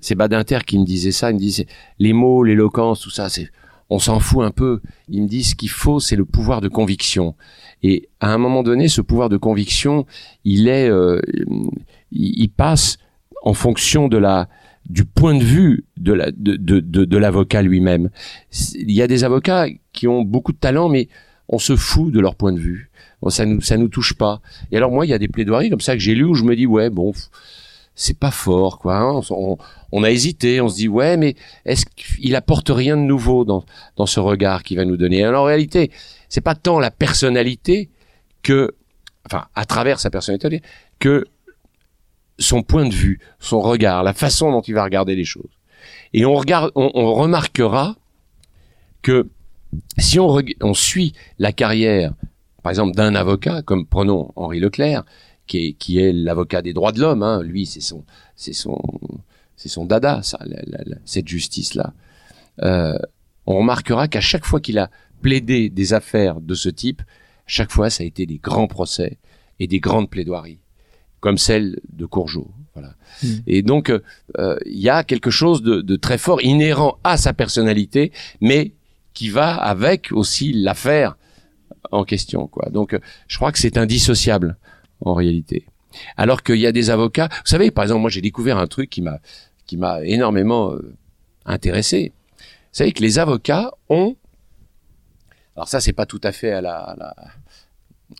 c'est 0.00 0.14
Badinter 0.14 0.60
qui 0.66 0.78
me 0.78 0.84
disait 0.84 1.10
ça, 1.12 1.30
il 1.30 1.34
me 1.34 1.38
disait 1.40 1.66
les 1.98 2.12
mots, 2.12 2.44
l'éloquence, 2.44 3.00
tout 3.00 3.10
ça, 3.10 3.28
c'est 3.28 3.50
on 3.92 3.98
s'en 3.98 4.20
fout 4.20 4.42
un 4.42 4.50
peu. 4.50 4.80
Il 5.08 5.22
me 5.22 5.28
dit 5.28 5.44
ce 5.44 5.54
qu'il 5.54 5.68
faut, 5.68 6.00
c'est 6.00 6.16
le 6.16 6.24
pouvoir 6.24 6.62
de 6.62 6.68
conviction. 6.68 7.34
Et 7.82 8.08
à 8.20 8.32
un 8.32 8.38
moment 8.38 8.62
donné, 8.62 8.88
ce 8.88 9.02
pouvoir 9.02 9.28
de 9.28 9.36
conviction, 9.36 10.06
il 10.44 10.66
est, 10.66 10.88
euh, 10.88 11.20
il, 12.10 12.48
passe 12.48 12.96
en 13.42 13.52
fonction 13.52 14.08
de 14.08 14.16
la 14.16 14.48
du 14.88 15.04
point 15.04 15.34
de 15.34 15.44
vue 15.44 15.84
de 15.98 16.14
la 16.14 16.30
de 16.30 16.56
de, 16.56 16.80
de, 16.80 17.04
de 17.04 17.16
l'avocat 17.18 17.60
lui-même. 17.60 18.08
Il 18.74 18.92
y 18.92 19.02
a 19.02 19.06
des 19.06 19.24
avocats 19.24 19.66
qui 19.92 20.08
ont 20.08 20.22
beaucoup 20.22 20.52
de 20.52 20.58
talent, 20.58 20.88
mais 20.88 21.08
on 21.48 21.58
se 21.58 21.76
fout 21.76 22.12
de 22.12 22.20
leur 22.20 22.34
point 22.34 22.52
de 22.52 22.60
vue. 22.60 22.90
Bon, 23.20 23.28
ça 23.28 23.44
nous 23.44 23.60
ça 23.60 23.76
nous 23.76 23.88
touche 23.88 24.14
pas. 24.14 24.40
Et 24.70 24.78
alors 24.78 24.90
moi, 24.90 25.04
il 25.04 25.10
y 25.10 25.14
a 25.14 25.18
des 25.18 25.28
plaidoiries 25.28 25.68
comme 25.68 25.82
ça 25.82 25.92
que 25.94 26.00
j'ai 26.00 26.14
lues 26.14 26.24
où 26.24 26.34
je 26.34 26.44
me 26.44 26.56
dis 26.56 26.66
ouais 26.66 26.88
bon. 26.88 27.12
C'est 28.02 28.18
pas 28.18 28.32
fort, 28.32 28.80
quoi. 28.80 28.96
hein. 28.96 29.20
On, 29.92 30.02
a 30.02 30.10
hésité, 30.10 30.60
on 30.60 30.68
se 30.68 30.74
dit 30.74 30.88
ouais, 30.88 31.16
mais 31.16 31.36
est-ce 31.64 31.86
qu'il 31.86 32.34
apporte 32.34 32.68
rien 32.68 32.96
de 32.96 33.02
nouveau 33.02 33.44
dans 33.44 33.64
dans 33.96 34.06
ce 34.06 34.18
regard 34.18 34.64
qu'il 34.64 34.76
va 34.76 34.84
nous 34.84 34.96
donner? 34.96 35.22
Alors 35.22 35.42
en 35.44 35.46
réalité, 35.46 35.92
c'est 36.28 36.40
pas 36.40 36.56
tant 36.56 36.80
la 36.80 36.90
personnalité 36.90 37.90
que, 38.42 38.74
enfin, 39.24 39.44
à 39.54 39.66
travers 39.66 40.00
sa 40.00 40.10
personnalité, 40.10 40.62
que 40.98 41.26
son 42.40 42.64
point 42.64 42.88
de 42.88 42.92
vue, 42.92 43.20
son 43.38 43.60
regard, 43.60 44.02
la 44.02 44.14
façon 44.14 44.50
dont 44.50 44.62
il 44.62 44.74
va 44.74 44.82
regarder 44.82 45.14
les 45.14 45.24
choses. 45.24 45.52
Et 46.12 46.24
on 46.24 46.34
regarde, 46.34 46.72
on, 46.74 47.14
remarquera 47.14 47.94
que 49.02 49.28
si 49.96 50.18
on, 50.18 50.42
on 50.60 50.74
suit 50.74 51.12
la 51.38 51.52
carrière, 51.52 52.14
par 52.64 52.70
exemple, 52.70 52.96
d'un 52.96 53.14
avocat, 53.14 53.62
comme 53.62 53.86
prenons 53.86 54.32
Henri 54.34 54.58
Leclerc, 54.58 55.04
qui 55.46 55.66
est, 55.66 55.72
qui 55.74 55.98
est 55.98 56.12
l'avocat 56.12 56.62
des 56.62 56.72
droits 56.72 56.92
de 56.92 57.00
l'homme, 57.00 57.22
hein, 57.22 57.42
lui, 57.42 57.66
c'est 57.66 57.80
son, 57.80 58.04
c'est 58.36 58.52
son, 58.52 58.80
c'est 59.56 59.68
son 59.68 59.84
dada, 59.84 60.22
ça, 60.22 60.38
la- 60.44 60.62
la- 60.66 60.84
la- 60.86 60.96
cette 61.04 61.28
justice-là. 61.28 61.92
Euh, 62.62 62.98
on 63.46 63.58
remarquera 63.58 64.08
qu'à 64.08 64.20
chaque 64.20 64.44
fois 64.44 64.60
qu'il 64.60 64.78
a 64.78 64.90
plaidé 65.20 65.68
des 65.68 65.92
affaires 65.94 66.40
de 66.40 66.54
ce 66.54 66.68
type, 66.68 67.02
chaque 67.46 67.72
fois, 67.72 67.90
ça 67.90 68.02
a 68.02 68.06
été 68.06 68.24
des 68.26 68.38
grands 68.38 68.68
procès 68.68 69.18
et 69.58 69.66
des 69.66 69.80
grandes 69.80 70.08
plaidoiries, 70.10 70.58
comme 71.20 71.38
celle 71.38 71.80
de 71.92 72.06
Courgeot. 72.06 72.50
Voilà. 72.74 72.94
Mm. 73.22 73.26
Et 73.46 73.62
donc, 73.62 73.90
euh, 73.90 74.00
euh, 74.38 74.56
il 74.64 74.78
y 74.78 74.88
a 74.88 75.04
quelque 75.04 75.30
chose 75.30 75.62
de, 75.62 75.80
de 75.80 75.96
très 75.96 76.18
fort, 76.18 76.40
inhérent 76.42 76.98
à 77.04 77.16
sa 77.16 77.32
personnalité, 77.32 78.12
mais 78.40 78.72
qui 79.12 79.28
va 79.28 79.54
avec 79.54 80.10
aussi 80.12 80.52
l'affaire 80.52 81.16
en 81.90 82.04
question. 82.04 82.46
Quoi. 82.46 82.70
Donc, 82.70 82.98
je 83.28 83.36
crois 83.36 83.52
que 83.52 83.58
c'est 83.58 83.76
indissociable 83.76 84.56
en 85.04 85.14
réalité. 85.14 85.66
Alors 86.16 86.42
qu'il 86.42 86.56
y 86.56 86.66
a 86.66 86.72
des 86.72 86.90
avocats, 86.90 87.28
vous 87.30 87.46
savez, 87.46 87.70
par 87.70 87.84
exemple, 87.84 88.00
moi 88.00 88.10
j'ai 88.10 88.20
découvert 88.20 88.58
un 88.58 88.66
truc 88.66 88.90
qui 88.90 89.02
m'a 89.02 89.18
qui 89.66 89.76
m'a 89.76 90.02
énormément 90.04 90.72
euh, 90.72 90.94
intéressé. 91.44 92.12
Vous 92.38 92.44
savez 92.78 92.92
que 92.92 93.02
les 93.02 93.18
avocats 93.18 93.72
ont, 93.88 94.16
alors 95.56 95.68
ça 95.68 95.80
c'est 95.80 95.92
pas 95.92 96.06
tout 96.06 96.20
à 96.22 96.32
fait 96.32 96.52
à 96.52 96.60
la, 96.60 96.76
à 96.78 96.96
la 96.96 97.14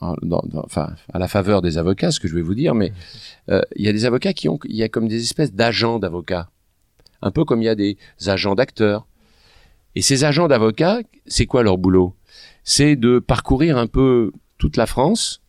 enfin, 0.01 0.95
à 1.13 1.19
la 1.19 1.29
faveur 1.29 1.63
des 1.63 1.79
avocats, 1.79 2.11
ce 2.11 2.21
que 2.21 2.29
je 2.29 2.35
vais 2.35 2.43
vous 2.43 2.55
dire, 2.55 2.75
mais 2.75 2.93
euh, 3.51 3.61
il 3.77 3.85
y 3.85 3.89
a 3.89 3.93
des 3.93 4.05
avocats 4.05 4.33
qui 4.33 4.49
ont, 4.49 4.59
il 4.65 4.77
y 4.77 4.83
a 4.83 4.89
comme 4.89 5.09
des 5.09 5.23
espèces 5.23 5.53
d'agents 5.53 5.99
d'avocats, 5.99 6.51
un 7.21 7.31
peu 7.31 7.45
comme 7.45 7.63
il 7.63 7.67
y 7.67 7.69
a 7.69 7.75
des 7.75 7.97
agents 8.27 8.55
d'acteurs. 8.55 9.07
Et 9.95 10.03
ces 10.03 10.25
agents 10.25 10.49
d'avocats, 10.49 11.01
c'est 11.27 11.47
quoi 11.47 11.63
leur 11.63 11.77
boulot? 11.77 12.15
C'est 12.65 12.97
de 12.97 13.19
parcourir 13.19 13.77
un 13.77 13.87
peu 13.87 14.33
toute 14.57 14.77
la 14.77 14.87
France, 14.87 15.42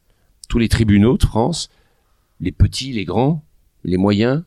tous 0.53 0.59
les 0.59 0.69
tribunaux 0.69 1.17
de 1.17 1.25
France, 1.25 1.71
les 2.39 2.51
petits, 2.51 2.93
les 2.93 3.05
grands, 3.05 3.43
les 3.83 3.97
moyens, 3.97 4.43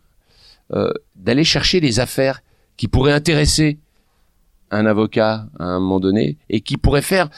euh, 0.73 0.93
d'aller 1.17 1.43
chercher 1.43 1.81
les 1.81 1.99
affaires 1.99 2.45
qui 2.77 2.87
pourraient 2.87 3.13
intéresser 3.13 3.81
un 4.71 4.87
avocat 4.87 5.49
à 5.59 5.65
un 5.65 5.81
moment 5.81 5.99
donné 5.99 6.37
et 6.49 6.61
qui 6.61 6.77
pourraient 6.77 7.03
faire 7.03 7.29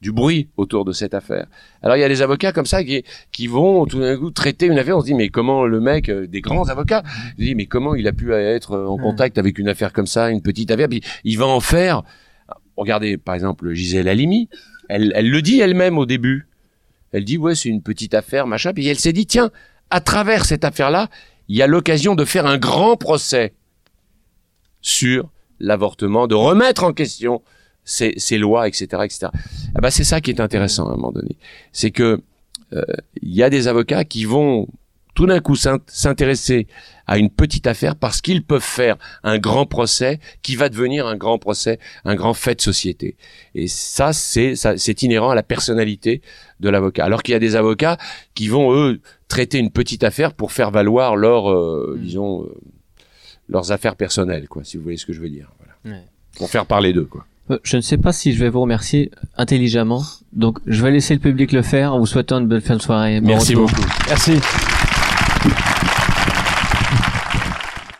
du 0.00 0.12
bruit 0.12 0.50
autour 0.56 0.84
de 0.84 0.92
cette 0.92 1.14
affaire. 1.14 1.48
Alors 1.82 1.96
il 1.96 2.00
y 2.00 2.04
a 2.04 2.08
des 2.08 2.22
avocats 2.22 2.52
comme 2.52 2.64
ça 2.64 2.84
qui, 2.84 3.02
qui 3.32 3.48
vont 3.48 3.86
tout 3.86 3.98
d'un 3.98 4.16
coup 4.16 4.30
traiter 4.30 4.66
une 4.66 4.78
affaire, 4.78 4.96
on 4.96 5.00
se 5.00 5.06
dit 5.06 5.14
mais 5.14 5.28
comment 5.28 5.66
le 5.66 5.80
mec, 5.80 6.08
euh, 6.10 6.28
des 6.28 6.42
grands 6.42 6.68
avocats, 6.68 7.02
dis 7.38 7.56
mais 7.56 7.66
comment 7.66 7.96
il 7.96 8.06
a 8.06 8.12
pu 8.12 8.32
être 8.32 8.78
en 8.78 8.98
contact 8.98 9.36
avec 9.36 9.58
une 9.58 9.68
affaire 9.68 9.92
comme 9.92 10.06
ça, 10.06 10.30
une 10.30 10.42
petite 10.42 10.70
affaire, 10.70 10.88
puis 10.88 11.02
il 11.24 11.38
va 11.38 11.46
en 11.48 11.58
faire. 11.58 12.04
Regardez 12.76 13.16
par 13.16 13.34
exemple 13.34 13.72
Gisèle 13.72 14.06
Halimi, 14.06 14.48
elle, 14.88 15.10
elle 15.16 15.28
le 15.28 15.42
dit 15.42 15.58
elle-même 15.58 15.98
au 15.98 16.06
début. 16.06 16.46
Elle 17.14 17.24
dit 17.24 17.38
ouais 17.38 17.54
c'est 17.54 17.68
une 17.68 17.80
petite 17.82 18.12
affaire 18.12 18.46
machin, 18.46 18.72
puis 18.74 18.86
elle 18.86 18.98
s'est 18.98 19.12
dit 19.12 19.24
tiens 19.26 19.50
à 19.90 20.00
travers 20.00 20.44
cette 20.44 20.64
affaire-là 20.64 21.08
il 21.48 21.56
y 21.56 21.62
a 21.62 21.66
l'occasion 21.66 22.14
de 22.14 22.24
faire 22.24 22.46
un 22.46 22.58
grand 22.58 22.96
procès 22.96 23.54
sur 24.80 25.30
l'avortement, 25.60 26.26
de 26.26 26.34
remettre 26.34 26.84
en 26.84 26.92
question 26.92 27.42
ces, 27.84 28.14
lois, 28.38 28.66
etc., 28.66 28.86
etc. 29.04 29.26
Ah 29.74 29.80
bah, 29.80 29.90
c'est 29.90 30.04
ça 30.04 30.20
qui 30.20 30.30
est 30.30 30.40
intéressant 30.40 30.86
à 30.88 30.92
un 30.92 30.96
moment 30.96 31.12
donné. 31.12 31.36
C'est 31.72 31.90
que 31.90 32.20
euh, 32.72 32.82
il 33.22 33.34
y 33.34 33.42
a 33.42 33.50
des 33.50 33.68
avocats 33.68 34.04
qui 34.04 34.24
vont 34.24 34.68
tout 35.14 35.26
d'un 35.26 35.40
coup 35.40 35.54
s'int- 35.54 35.80
s'intéresser 35.86 36.66
à 37.06 37.18
une 37.18 37.30
petite 37.30 37.66
affaire 37.66 37.96
parce 37.96 38.20
qu'ils 38.20 38.44
peuvent 38.44 38.62
faire 38.62 38.96
un 39.22 39.38
grand 39.38 39.66
procès 39.66 40.20
qui 40.42 40.56
va 40.56 40.68
devenir 40.68 41.06
un 41.06 41.16
grand 41.16 41.38
procès, 41.38 41.78
un 42.04 42.14
grand 42.14 42.34
fait 42.34 42.54
de 42.56 42.60
société. 42.60 43.16
Et 43.54 43.66
ça, 43.68 44.12
c'est 44.12 44.56
ça, 44.56 44.76
c'est 44.76 45.02
inhérent 45.02 45.30
à 45.30 45.34
la 45.34 45.42
personnalité 45.42 46.22
de 46.60 46.68
l'avocat. 46.68 47.04
Alors 47.04 47.22
qu'il 47.22 47.32
y 47.32 47.36
a 47.36 47.40
des 47.40 47.56
avocats 47.56 47.98
qui 48.34 48.48
vont 48.48 48.74
eux 48.74 49.00
traiter 49.28 49.58
une 49.58 49.70
petite 49.70 50.04
affaire 50.04 50.32
pour 50.34 50.52
faire 50.52 50.70
valoir 50.70 51.16
leur, 51.16 51.50
euh, 51.50 51.98
disons, 52.00 52.44
euh, 52.44 52.54
leurs 53.48 53.72
affaires 53.72 53.96
personnelles, 53.96 54.48
quoi, 54.48 54.64
si 54.64 54.76
vous 54.76 54.82
voyez 54.82 54.98
ce 54.98 55.06
que 55.06 55.12
je 55.12 55.20
veux 55.20 55.28
dire. 55.28 55.50
Voilà. 55.58 55.96
Ouais. 55.98 56.04
Pour 56.36 56.48
faire 56.50 56.66
parler 56.66 56.92
d'eux, 56.92 57.04
quoi. 57.04 57.26
Euh, 57.50 57.58
Je 57.62 57.76
ne 57.76 57.82
sais 57.82 57.98
pas 57.98 58.12
si 58.12 58.32
je 58.32 58.38
vais 58.38 58.48
vous 58.48 58.62
remercier 58.62 59.10
intelligemment. 59.36 60.02
Donc, 60.32 60.58
je 60.66 60.82
vais 60.82 60.90
laisser 60.90 61.12
le 61.14 61.20
public 61.20 61.52
le 61.52 61.60
faire 61.62 61.92
en 61.92 61.98
vous 61.98 62.06
souhaitant 62.06 62.38
une 62.38 62.46
bonne 62.48 62.62
fin 62.62 62.76
de 62.76 62.82
soirée. 62.82 63.20
Bon 63.20 63.28
Merci 63.28 63.54
retour. 63.54 63.68
beaucoup. 63.68 63.88
Merci. 64.08 64.40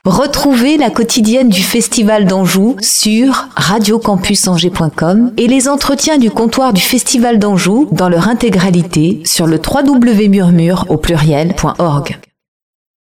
Retrouvez 0.05 0.77
la 0.77 0.90
quotidienne 0.90 1.49
du 1.49 1.62
Festival 1.62 2.27
d'Anjou 2.27 2.77
sur 2.81 3.49
radiocampusangers.com 3.57 5.33
et 5.38 5.47
les 5.47 5.67
entretiens 5.67 6.19
du 6.19 6.31
comptoir 6.31 6.75
du 6.75 6.83
Festival 6.83 7.38
d'Anjou 7.38 7.88
dans 7.90 8.11
leur 8.11 8.29
intégralité 8.29 9.23
sur 9.25 9.47
le 9.47 9.57
www.murmure 9.57 10.85
au 10.90 10.99
pluriel.org. 10.99 12.19